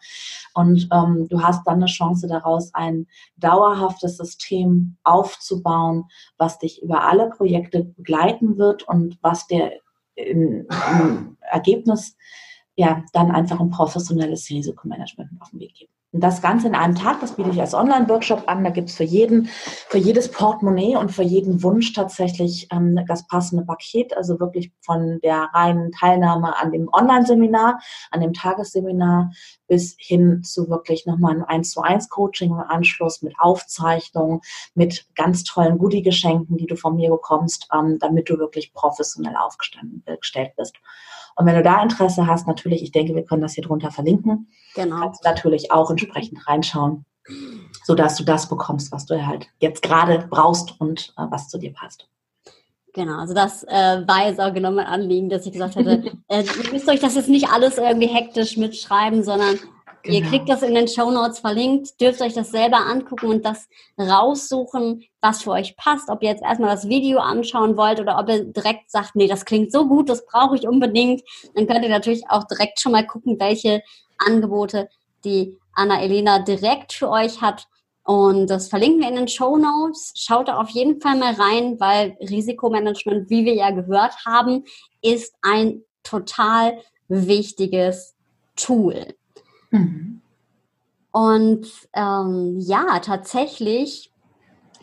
Und 0.52 0.88
ähm, 0.92 1.28
du 1.28 1.40
hast 1.40 1.64
dann 1.64 1.76
eine 1.76 1.86
Chance 1.86 2.26
daraus, 2.26 2.74
ein 2.74 3.06
dauerhaftes 3.36 4.16
System 4.16 4.96
aufzubauen, 5.04 6.06
was 6.38 6.58
dich 6.58 6.82
über 6.82 7.04
alle 7.04 7.30
Projekte 7.30 7.84
begleiten 7.84 8.58
wird 8.58 8.82
und 8.82 9.11
was 9.20 9.46
der 9.46 9.72
im, 10.14 10.66
im 11.00 11.36
Ergebnis 11.40 12.16
ja 12.76 13.04
dann 13.12 13.30
einfach 13.30 13.60
ein 13.60 13.70
professionelles 13.70 14.48
Risikomanagement 14.48 15.30
auf 15.40 15.50
den 15.50 15.60
Weg 15.60 15.74
gibt. 15.74 15.91
Und 16.12 16.20
das 16.20 16.42
Ganze 16.42 16.66
in 16.66 16.74
einem 16.74 16.94
Tag, 16.94 17.20
das 17.20 17.36
biete 17.36 17.48
ich 17.48 17.60
als 17.60 17.72
Online-Workshop 17.72 18.44
an. 18.46 18.62
Da 18.62 18.70
gibt 18.70 18.90
es 18.90 18.96
für 18.96 19.04
jeden, 19.04 19.46
für 19.46 19.96
jedes 19.96 20.30
Portemonnaie 20.30 20.96
und 20.96 21.10
für 21.10 21.22
jeden 21.22 21.62
Wunsch 21.62 21.94
tatsächlich 21.94 22.68
ähm, 22.70 23.00
das 23.08 23.26
passende 23.26 23.64
Paket. 23.64 24.14
Also 24.14 24.38
wirklich 24.38 24.72
von 24.82 25.20
der 25.22 25.48
reinen 25.54 25.90
Teilnahme 25.90 26.58
an 26.58 26.70
dem 26.70 26.90
Online-Seminar, 26.92 27.80
an 28.10 28.20
dem 28.20 28.34
Tagesseminar 28.34 29.30
bis 29.68 29.96
hin 29.98 30.42
zu 30.42 30.68
wirklich 30.68 31.06
nochmal 31.06 31.32
einem 31.32 31.44
1 31.44 31.70
zu 31.70 31.80
1 31.80 32.10
Coaching 32.10 32.50
im 32.50 32.60
Anschluss 32.60 33.22
mit 33.22 33.34
Aufzeichnungen, 33.38 34.40
mit 34.74 35.06
ganz 35.14 35.44
tollen 35.44 35.78
Goodie-Geschenken, 35.78 36.58
die 36.58 36.66
du 36.66 36.76
von 36.76 36.96
mir 36.96 37.08
bekommst, 37.08 37.68
ähm, 37.72 37.98
damit 37.98 38.28
du 38.28 38.38
wirklich 38.38 38.74
professionell 38.74 39.36
aufgestellt 39.36 40.52
bist. 40.56 40.76
Und 41.36 41.46
wenn 41.46 41.54
du 41.54 41.62
da 41.62 41.82
Interesse 41.82 42.26
hast, 42.26 42.46
natürlich, 42.46 42.82
ich 42.82 42.92
denke, 42.92 43.14
wir 43.14 43.24
können 43.24 43.42
das 43.42 43.54
hier 43.54 43.64
drunter 43.64 43.90
verlinken. 43.90 44.48
Genau. 44.74 45.00
Kannst 45.00 45.24
du 45.24 45.28
natürlich 45.28 45.72
auch 45.72 45.90
entsprechend 45.90 46.46
reinschauen, 46.46 47.04
sodass 47.84 48.16
du 48.16 48.24
das 48.24 48.48
bekommst, 48.48 48.92
was 48.92 49.06
du 49.06 49.26
halt 49.26 49.48
jetzt 49.58 49.82
gerade 49.82 50.26
brauchst 50.28 50.80
und 50.80 51.14
äh, 51.16 51.24
was 51.30 51.48
zu 51.48 51.58
dir 51.58 51.72
passt. 51.72 52.08
Genau, 52.94 53.18
also 53.18 53.32
das 53.32 53.64
äh, 53.64 54.02
war 54.06 54.26
jetzt 54.26 54.38
auch 54.38 54.52
genau 54.52 54.70
mein 54.70 54.86
Anliegen, 54.86 55.30
dass 55.30 55.46
ich 55.46 55.52
gesagt 55.52 55.76
hätte, 55.76 56.12
äh, 56.28 56.42
ihr 56.42 56.72
müsst 56.72 56.88
euch 56.88 57.00
das 57.00 57.14
jetzt 57.14 57.30
nicht 57.30 57.48
alles 57.48 57.78
irgendwie 57.78 58.08
hektisch 58.08 58.56
mitschreiben, 58.58 59.22
sondern 59.22 59.58
genau. 60.02 60.16
ihr 60.16 60.24
kriegt 60.24 60.48
das 60.48 60.62
in 60.62 60.74
den 60.74 60.88
Show 60.88 61.10
Notes 61.10 61.38
verlinkt, 61.38 62.00
dürft 62.00 62.20
euch 62.20 62.34
das 62.34 62.50
selber 62.50 62.78
angucken 62.78 63.26
und 63.26 63.44
das 63.44 63.68
raussuchen, 63.98 65.04
was 65.20 65.42
für 65.42 65.52
euch 65.52 65.76
passt. 65.76 66.08
Ob 66.08 66.22
ihr 66.22 66.30
jetzt 66.30 66.42
erstmal 66.42 66.70
das 66.70 66.88
Video 66.88 67.18
anschauen 67.18 67.76
wollt 67.76 68.00
oder 68.00 68.18
ob 68.18 68.28
ihr 68.28 68.44
direkt 68.44 68.90
sagt, 68.90 69.14
nee, 69.14 69.28
das 69.28 69.44
klingt 69.44 69.72
so 69.72 69.86
gut, 69.86 70.08
das 70.08 70.26
brauche 70.26 70.56
ich 70.56 70.66
unbedingt, 70.66 71.22
dann 71.54 71.66
könnt 71.66 71.84
ihr 71.84 71.90
natürlich 71.90 72.28
auch 72.28 72.44
direkt 72.44 72.80
schon 72.80 72.92
mal 72.92 73.06
gucken, 73.06 73.38
welche 73.38 73.82
Angebote 74.18 74.88
die 75.24 75.58
Anna-Elena 75.74 76.40
direkt 76.40 76.92
für 76.92 77.08
euch 77.08 77.40
hat. 77.40 77.66
Und 78.04 78.48
das 78.48 78.68
verlinken 78.68 79.00
wir 79.00 79.08
in 79.08 79.16
den 79.16 79.28
Show 79.28 79.56
Notes. 79.56 80.12
Schaut 80.16 80.48
da 80.48 80.60
auf 80.60 80.70
jeden 80.70 81.00
Fall 81.00 81.16
mal 81.16 81.34
rein, 81.34 81.78
weil 81.78 82.16
Risikomanagement, 82.20 83.30
wie 83.30 83.44
wir 83.44 83.54
ja 83.54 83.70
gehört 83.70 84.26
haben, 84.26 84.64
ist 85.02 85.34
ein 85.42 85.84
total 86.02 86.78
wichtiges 87.08 88.14
Tool. 88.56 89.14
Mhm. 89.72 90.20
Und 91.10 91.66
ähm, 91.92 92.58
ja, 92.58 93.00
tatsächlich 93.00 94.12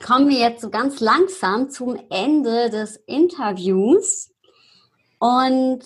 kommen 0.06 0.30
wir 0.30 0.38
jetzt 0.38 0.62
so 0.62 0.70
ganz 0.70 1.00
langsam 1.00 1.70
zum 1.70 2.00
Ende 2.10 2.70
des 2.70 2.98
Interviews. 3.06 4.32
Und 5.20 5.84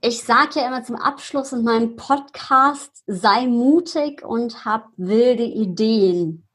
ich 0.00 0.22
sage 0.22 0.60
ja 0.60 0.66
immer 0.68 0.84
zum 0.84 0.96
Abschluss 0.96 1.52
in 1.52 1.64
meinem 1.64 1.96
Podcast, 1.96 3.02
sei 3.06 3.46
mutig 3.46 4.24
und 4.24 4.64
hab 4.64 4.88
wilde 4.96 5.44
Ideen. 5.44 6.46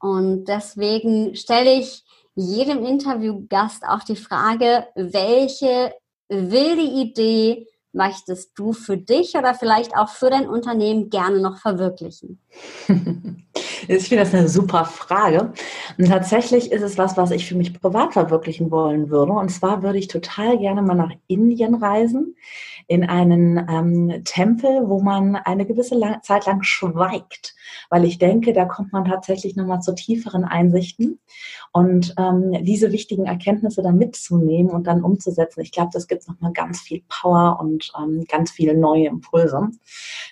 Und 0.00 0.44
deswegen 0.46 1.34
stelle 1.34 1.72
ich 1.72 2.04
jedem 2.34 2.84
Interviewgast 2.84 3.84
auch 3.86 4.02
die 4.02 4.16
Frage, 4.16 4.86
welche 4.94 5.92
wilde 6.28 6.82
Idee 6.82 7.66
möchtest 7.92 8.58
du 8.58 8.72
für 8.72 8.96
dich 8.96 9.34
oder 9.36 9.54
vielleicht 9.54 9.96
auch 9.96 10.08
für 10.08 10.30
dein 10.30 10.48
Unternehmen 10.48 11.10
gerne 11.10 11.40
noch 11.40 11.58
verwirklichen? 11.58 12.40
Ich 13.88 14.08
finde 14.08 14.24
das 14.24 14.34
eine 14.34 14.48
super 14.48 14.84
Frage. 14.84 15.52
Und 15.98 16.08
tatsächlich 16.08 16.72
ist 16.72 16.82
es 16.82 16.98
was, 16.98 17.16
was 17.16 17.30
ich 17.30 17.46
für 17.46 17.56
mich 17.56 17.78
privat 17.78 18.12
verwirklichen 18.12 18.70
wollen 18.70 19.10
würde. 19.10 19.32
Und 19.32 19.50
zwar 19.50 19.82
würde 19.82 19.98
ich 19.98 20.08
total 20.08 20.58
gerne 20.58 20.82
mal 20.82 20.94
nach 20.94 21.12
Indien 21.26 21.74
reisen, 21.74 22.36
in 22.86 23.04
einen 23.04 23.56
ähm, 23.68 24.24
Tempel, 24.24 24.88
wo 24.88 25.00
man 25.00 25.36
eine 25.36 25.64
gewisse 25.64 25.94
lang 25.94 26.22
Zeit 26.22 26.46
lang 26.46 26.62
schweigt. 26.62 27.54
Weil 27.88 28.04
ich 28.04 28.18
denke, 28.18 28.52
da 28.52 28.64
kommt 28.64 28.92
man 28.92 29.04
tatsächlich 29.04 29.54
nochmal 29.54 29.80
zu 29.80 29.94
tieferen 29.94 30.44
Einsichten. 30.44 31.20
Und 31.72 32.14
ähm, 32.18 32.64
diese 32.64 32.90
wichtigen 32.90 33.26
Erkenntnisse 33.26 33.82
dann 33.82 33.96
mitzunehmen 33.96 34.72
und 34.72 34.88
dann 34.88 35.04
umzusetzen, 35.04 35.60
ich 35.60 35.70
glaube, 35.70 35.90
das 35.92 36.08
gibt 36.08 36.26
nochmal 36.26 36.52
ganz 36.52 36.80
viel 36.80 37.02
Power 37.08 37.58
und 37.60 37.92
ähm, 37.96 38.24
ganz 38.28 38.50
viele 38.50 38.76
neue 38.76 39.06
Impulse. 39.06 39.68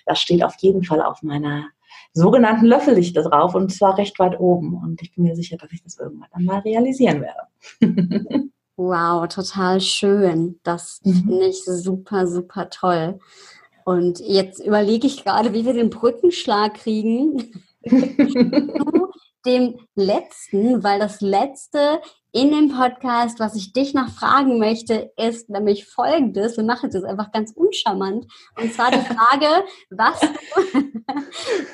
Das 0.05 0.19
steht 0.19 0.43
auf 0.43 0.55
jeden 0.59 0.83
Fall 0.83 1.01
auf 1.01 1.23
meiner 1.23 1.65
sogenannten 2.13 2.65
Löffellichter 2.65 3.23
drauf 3.23 3.55
und 3.55 3.71
zwar 3.73 3.97
recht 3.97 4.19
weit 4.19 4.39
oben. 4.39 4.75
Und 4.75 5.01
ich 5.01 5.13
bin 5.13 5.25
mir 5.25 5.35
sicher, 5.35 5.57
dass 5.57 5.71
ich 5.71 5.83
das 5.83 5.97
irgendwann 5.97 6.29
dann 6.33 6.45
mal 6.45 6.59
realisieren 6.59 7.21
werde. 7.21 7.41
wow, 8.75 9.27
total 9.27 9.81
schön. 9.81 10.59
Das 10.63 11.01
mhm. 11.03 11.13
finde 11.13 11.47
ich 11.47 11.63
super, 11.63 12.27
super 12.27 12.69
toll. 12.69 13.19
Und 13.85 14.19
jetzt 14.19 14.59
überlege 14.59 15.07
ich 15.07 15.23
gerade, 15.23 15.53
wie 15.53 15.65
wir 15.65 15.73
den 15.73 15.89
Brückenschlag 15.89 16.75
kriegen. 16.75 17.51
dem 19.45 19.79
letzten, 19.95 20.83
weil 20.83 20.99
das 20.99 21.21
letzte 21.21 22.01
in 22.31 22.51
dem 22.51 22.69
Podcast, 22.69 23.39
was 23.39 23.55
ich 23.55 23.73
dich 23.73 23.93
noch 23.93 24.09
fragen 24.09 24.59
möchte, 24.59 25.11
ist 25.17 25.49
nämlich 25.49 25.87
folgendes. 25.87 26.57
Wir 26.57 26.63
machen 26.63 26.91
das 26.91 27.03
einfach 27.03 27.31
ganz 27.31 27.51
uncharmant. 27.53 28.27
Und 28.55 28.73
zwar 28.73 28.91
die 28.91 28.99
Frage, 28.99 29.65
was 29.89 30.19
du 30.19 30.27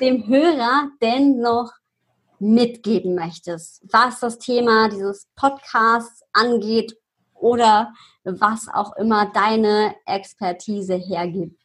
dem 0.00 0.26
Hörer 0.26 0.88
denn 1.02 1.40
noch 1.40 1.72
mitgeben 2.38 3.14
möchtest, 3.14 3.82
was 3.90 4.20
das 4.20 4.38
Thema 4.38 4.88
dieses 4.88 5.26
Podcasts 5.36 6.22
angeht 6.32 6.96
oder 7.34 7.92
was 8.24 8.68
auch 8.68 8.96
immer 8.96 9.30
deine 9.32 9.94
Expertise 10.06 10.94
hergibt. 10.94 11.60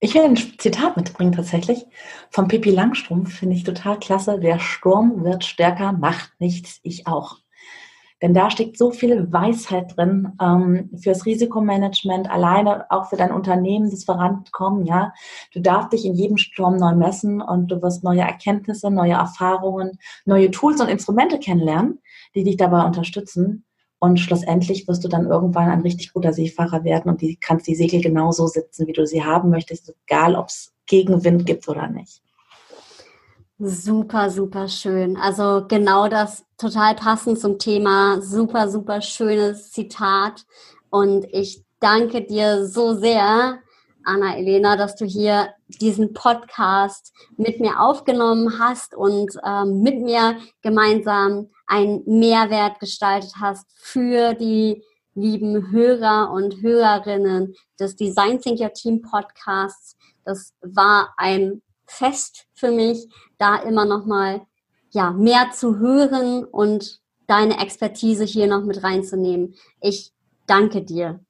Ich 0.00 0.14
will 0.14 0.22
ein 0.22 0.36
Zitat 0.36 0.96
mitbringen 0.96 1.32
tatsächlich. 1.32 1.84
Vom 2.30 2.48
Pippi 2.48 2.70
Langstrumpf 2.70 3.34
finde 3.34 3.56
ich 3.56 3.64
total 3.64 3.98
klasse. 3.98 4.38
Der 4.38 4.60
Sturm 4.60 5.24
wird 5.24 5.44
stärker, 5.44 5.92
macht 5.92 6.30
nichts, 6.38 6.78
ich 6.82 7.06
auch. 7.06 7.38
Denn 8.20 8.34
da 8.34 8.50
steckt 8.50 8.76
so 8.76 8.90
viel 8.90 9.32
Weisheit 9.32 9.96
drin 9.96 10.32
ähm, 10.42 10.90
fürs 11.00 11.24
Risikomanagement, 11.24 12.28
alleine 12.28 12.90
auch 12.90 13.08
für 13.08 13.16
dein 13.16 13.32
Unternehmen, 13.32 13.90
das 13.90 14.04
Vorankommen. 14.04 14.86
Ja, 14.86 15.12
du 15.52 15.60
darfst 15.60 15.92
dich 15.92 16.04
in 16.04 16.14
jedem 16.14 16.36
Sturm 16.36 16.76
neu 16.76 16.94
messen 16.96 17.40
und 17.40 17.68
du 17.68 17.80
wirst 17.80 18.02
neue 18.02 18.22
Erkenntnisse, 18.22 18.90
neue 18.90 19.12
Erfahrungen, 19.12 19.98
neue 20.24 20.50
Tools 20.50 20.80
und 20.80 20.88
Instrumente 20.88 21.38
kennenlernen, 21.38 22.00
die 22.34 22.42
dich 22.42 22.56
dabei 22.56 22.84
unterstützen. 22.84 23.64
Und 24.00 24.18
schlussendlich 24.18 24.86
wirst 24.86 25.04
du 25.04 25.08
dann 25.08 25.26
irgendwann 25.26 25.70
ein 25.70 25.80
richtig 25.80 26.12
guter 26.12 26.32
Seefahrer 26.32 26.84
werden 26.84 27.10
und 27.10 27.20
die 27.20 27.36
kannst 27.36 27.66
die 27.66 27.74
Segel 27.74 28.00
genauso 28.00 28.46
sitzen, 28.46 28.86
wie 28.86 28.92
du 28.92 29.06
sie 29.06 29.24
haben 29.24 29.50
möchtest, 29.50 29.92
egal 30.06 30.36
ob 30.36 30.48
es 30.48 30.72
Gegenwind 30.86 31.46
gibt 31.46 31.68
oder 31.68 31.88
nicht. 31.88 32.22
Super, 33.60 34.30
super 34.30 34.68
schön. 34.68 35.16
Also 35.16 35.66
genau 35.66 36.06
das 36.06 36.44
total 36.58 36.94
passend 36.94 37.40
zum 37.40 37.58
Thema. 37.58 38.20
Super, 38.22 38.68
super 38.68 39.02
schönes 39.02 39.72
Zitat. 39.72 40.44
Und 40.90 41.26
ich 41.32 41.64
danke 41.80 42.24
dir 42.24 42.66
so 42.66 42.94
sehr, 42.94 43.58
Anna-Elena, 44.04 44.76
dass 44.76 44.94
du 44.94 45.04
hier 45.04 45.48
diesen 45.66 46.14
Podcast 46.14 47.12
mit 47.36 47.58
mir 47.58 47.80
aufgenommen 47.80 48.60
hast 48.60 48.94
und 48.94 49.32
ähm, 49.44 49.80
mit 49.80 50.00
mir 50.02 50.38
gemeinsam 50.62 51.50
einen 51.66 52.04
Mehrwert 52.06 52.78
gestaltet 52.78 53.32
hast 53.40 53.66
für 53.76 54.34
die 54.34 54.84
lieben 55.14 55.72
Hörer 55.72 56.30
und 56.30 56.62
Hörerinnen 56.62 57.56
des 57.80 57.96
Design 57.96 58.40
Think 58.40 58.60
Your 58.60 58.72
Team 58.72 59.02
Podcasts. 59.02 59.96
Das 60.24 60.54
war 60.62 61.12
ein 61.16 61.60
Fest 61.90 62.46
für 62.54 62.70
mich, 62.70 63.08
da 63.38 63.56
immer 63.56 63.84
noch 63.84 64.06
mal 64.06 64.42
ja, 64.90 65.10
mehr 65.10 65.50
zu 65.52 65.78
hören 65.78 66.44
und 66.44 67.00
deine 67.26 67.60
Expertise 67.60 68.24
hier 68.24 68.46
noch 68.46 68.64
mit 68.64 68.82
reinzunehmen. 68.82 69.54
Ich 69.80 70.12
danke 70.46 70.82
dir. 70.82 71.20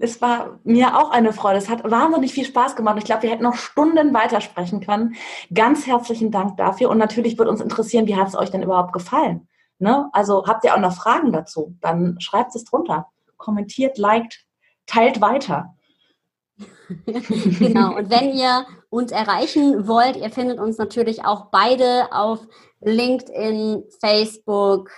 Es 0.00 0.20
war 0.20 0.60
mir 0.64 0.96
auch 0.96 1.10
eine 1.10 1.32
Freude. 1.32 1.58
Es 1.58 1.68
hat 1.68 1.88
wahnsinnig 1.88 2.32
viel 2.32 2.44
Spaß 2.44 2.76
gemacht. 2.76 2.96
Ich 2.98 3.04
glaube, 3.04 3.22
wir 3.22 3.30
hätten 3.30 3.42
noch 3.42 3.56
Stunden 3.56 4.14
weitersprechen 4.14 4.80
können. 4.80 5.16
Ganz 5.52 5.86
herzlichen 5.86 6.30
Dank 6.30 6.56
dafür. 6.56 6.90
Und 6.90 6.98
natürlich 6.98 7.38
würde 7.38 7.50
uns 7.50 7.60
interessieren, 7.60 8.06
wie 8.06 8.16
hat 8.16 8.28
es 8.28 8.36
euch 8.36 8.50
denn 8.50 8.62
überhaupt 8.62 8.92
gefallen? 8.92 9.48
Ne? 9.78 10.08
Also 10.12 10.46
habt 10.46 10.64
ihr 10.64 10.74
auch 10.74 10.80
noch 10.80 10.94
Fragen 10.94 11.32
dazu? 11.32 11.76
Dann 11.80 12.20
schreibt 12.20 12.54
es 12.54 12.64
drunter. 12.64 13.08
Kommentiert, 13.36 13.98
liked, 13.98 14.44
teilt 14.86 15.20
weiter. 15.20 15.74
genau. 17.06 17.96
Und 17.96 18.10
wenn 18.10 18.34
ihr 18.34 18.66
uns 18.90 19.12
erreichen 19.12 19.86
wollt, 19.86 20.16
ihr 20.16 20.30
findet 20.30 20.58
uns 20.58 20.78
natürlich 20.78 21.24
auch 21.24 21.46
beide 21.50 22.12
auf 22.12 22.40
LinkedIn, 22.80 23.84
Facebook, 24.00 24.90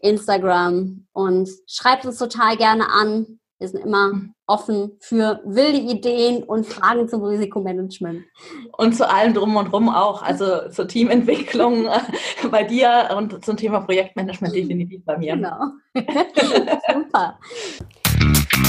Instagram 0.00 1.06
und 1.12 1.48
schreibt 1.66 2.04
uns 2.06 2.18
total 2.18 2.56
gerne 2.56 2.90
an. 2.90 3.38
Wir 3.58 3.68
sind 3.68 3.84
immer 3.84 4.12
offen 4.46 4.92
für 5.00 5.40
wilde 5.44 5.78
Ideen 5.78 6.42
und 6.42 6.66
Fragen 6.66 7.08
zum 7.08 7.22
Risikomanagement. 7.22 8.24
Und 8.78 8.96
zu 8.96 9.08
allem 9.08 9.34
drum 9.34 9.54
und 9.54 9.70
drum 9.70 9.90
auch. 9.90 10.22
Also 10.22 10.70
zur 10.70 10.88
Teamentwicklung 10.88 11.86
bei 12.50 12.64
dir 12.64 13.10
und 13.16 13.44
zum 13.44 13.58
Thema 13.58 13.80
Projektmanagement 13.80 14.54
definitiv 14.54 15.04
bei 15.04 15.18
mir. 15.18 15.36
Genau. 15.36 15.58
Super. 15.94 17.38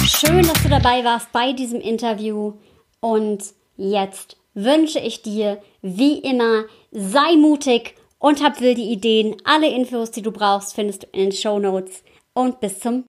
Schön, 0.03 0.41
dass 0.45 0.61
du 0.61 0.69
dabei 0.69 1.05
warst 1.05 1.31
bei 1.31 1.53
diesem 1.53 1.79
Interview. 1.79 2.53
Und 2.99 3.43
jetzt 3.89 4.37
wünsche 4.53 4.99
ich 4.99 5.21
dir, 5.21 5.61
wie 5.81 6.19
immer, 6.19 6.65
sei 6.91 7.35
mutig 7.35 7.95
und 8.19 8.43
hab 8.43 8.61
wilde 8.61 8.81
Ideen. 8.81 9.37
Alle 9.43 9.69
Infos, 9.69 10.11
die 10.11 10.21
du 10.21 10.31
brauchst, 10.31 10.75
findest 10.75 11.03
du 11.03 11.07
in 11.13 11.29
den 11.29 11.31
Show 11.31 11.59
Notes. 11.59 12.03
Und 12.33 12.59
bis 12.59 12.79
zum 12.79 12.99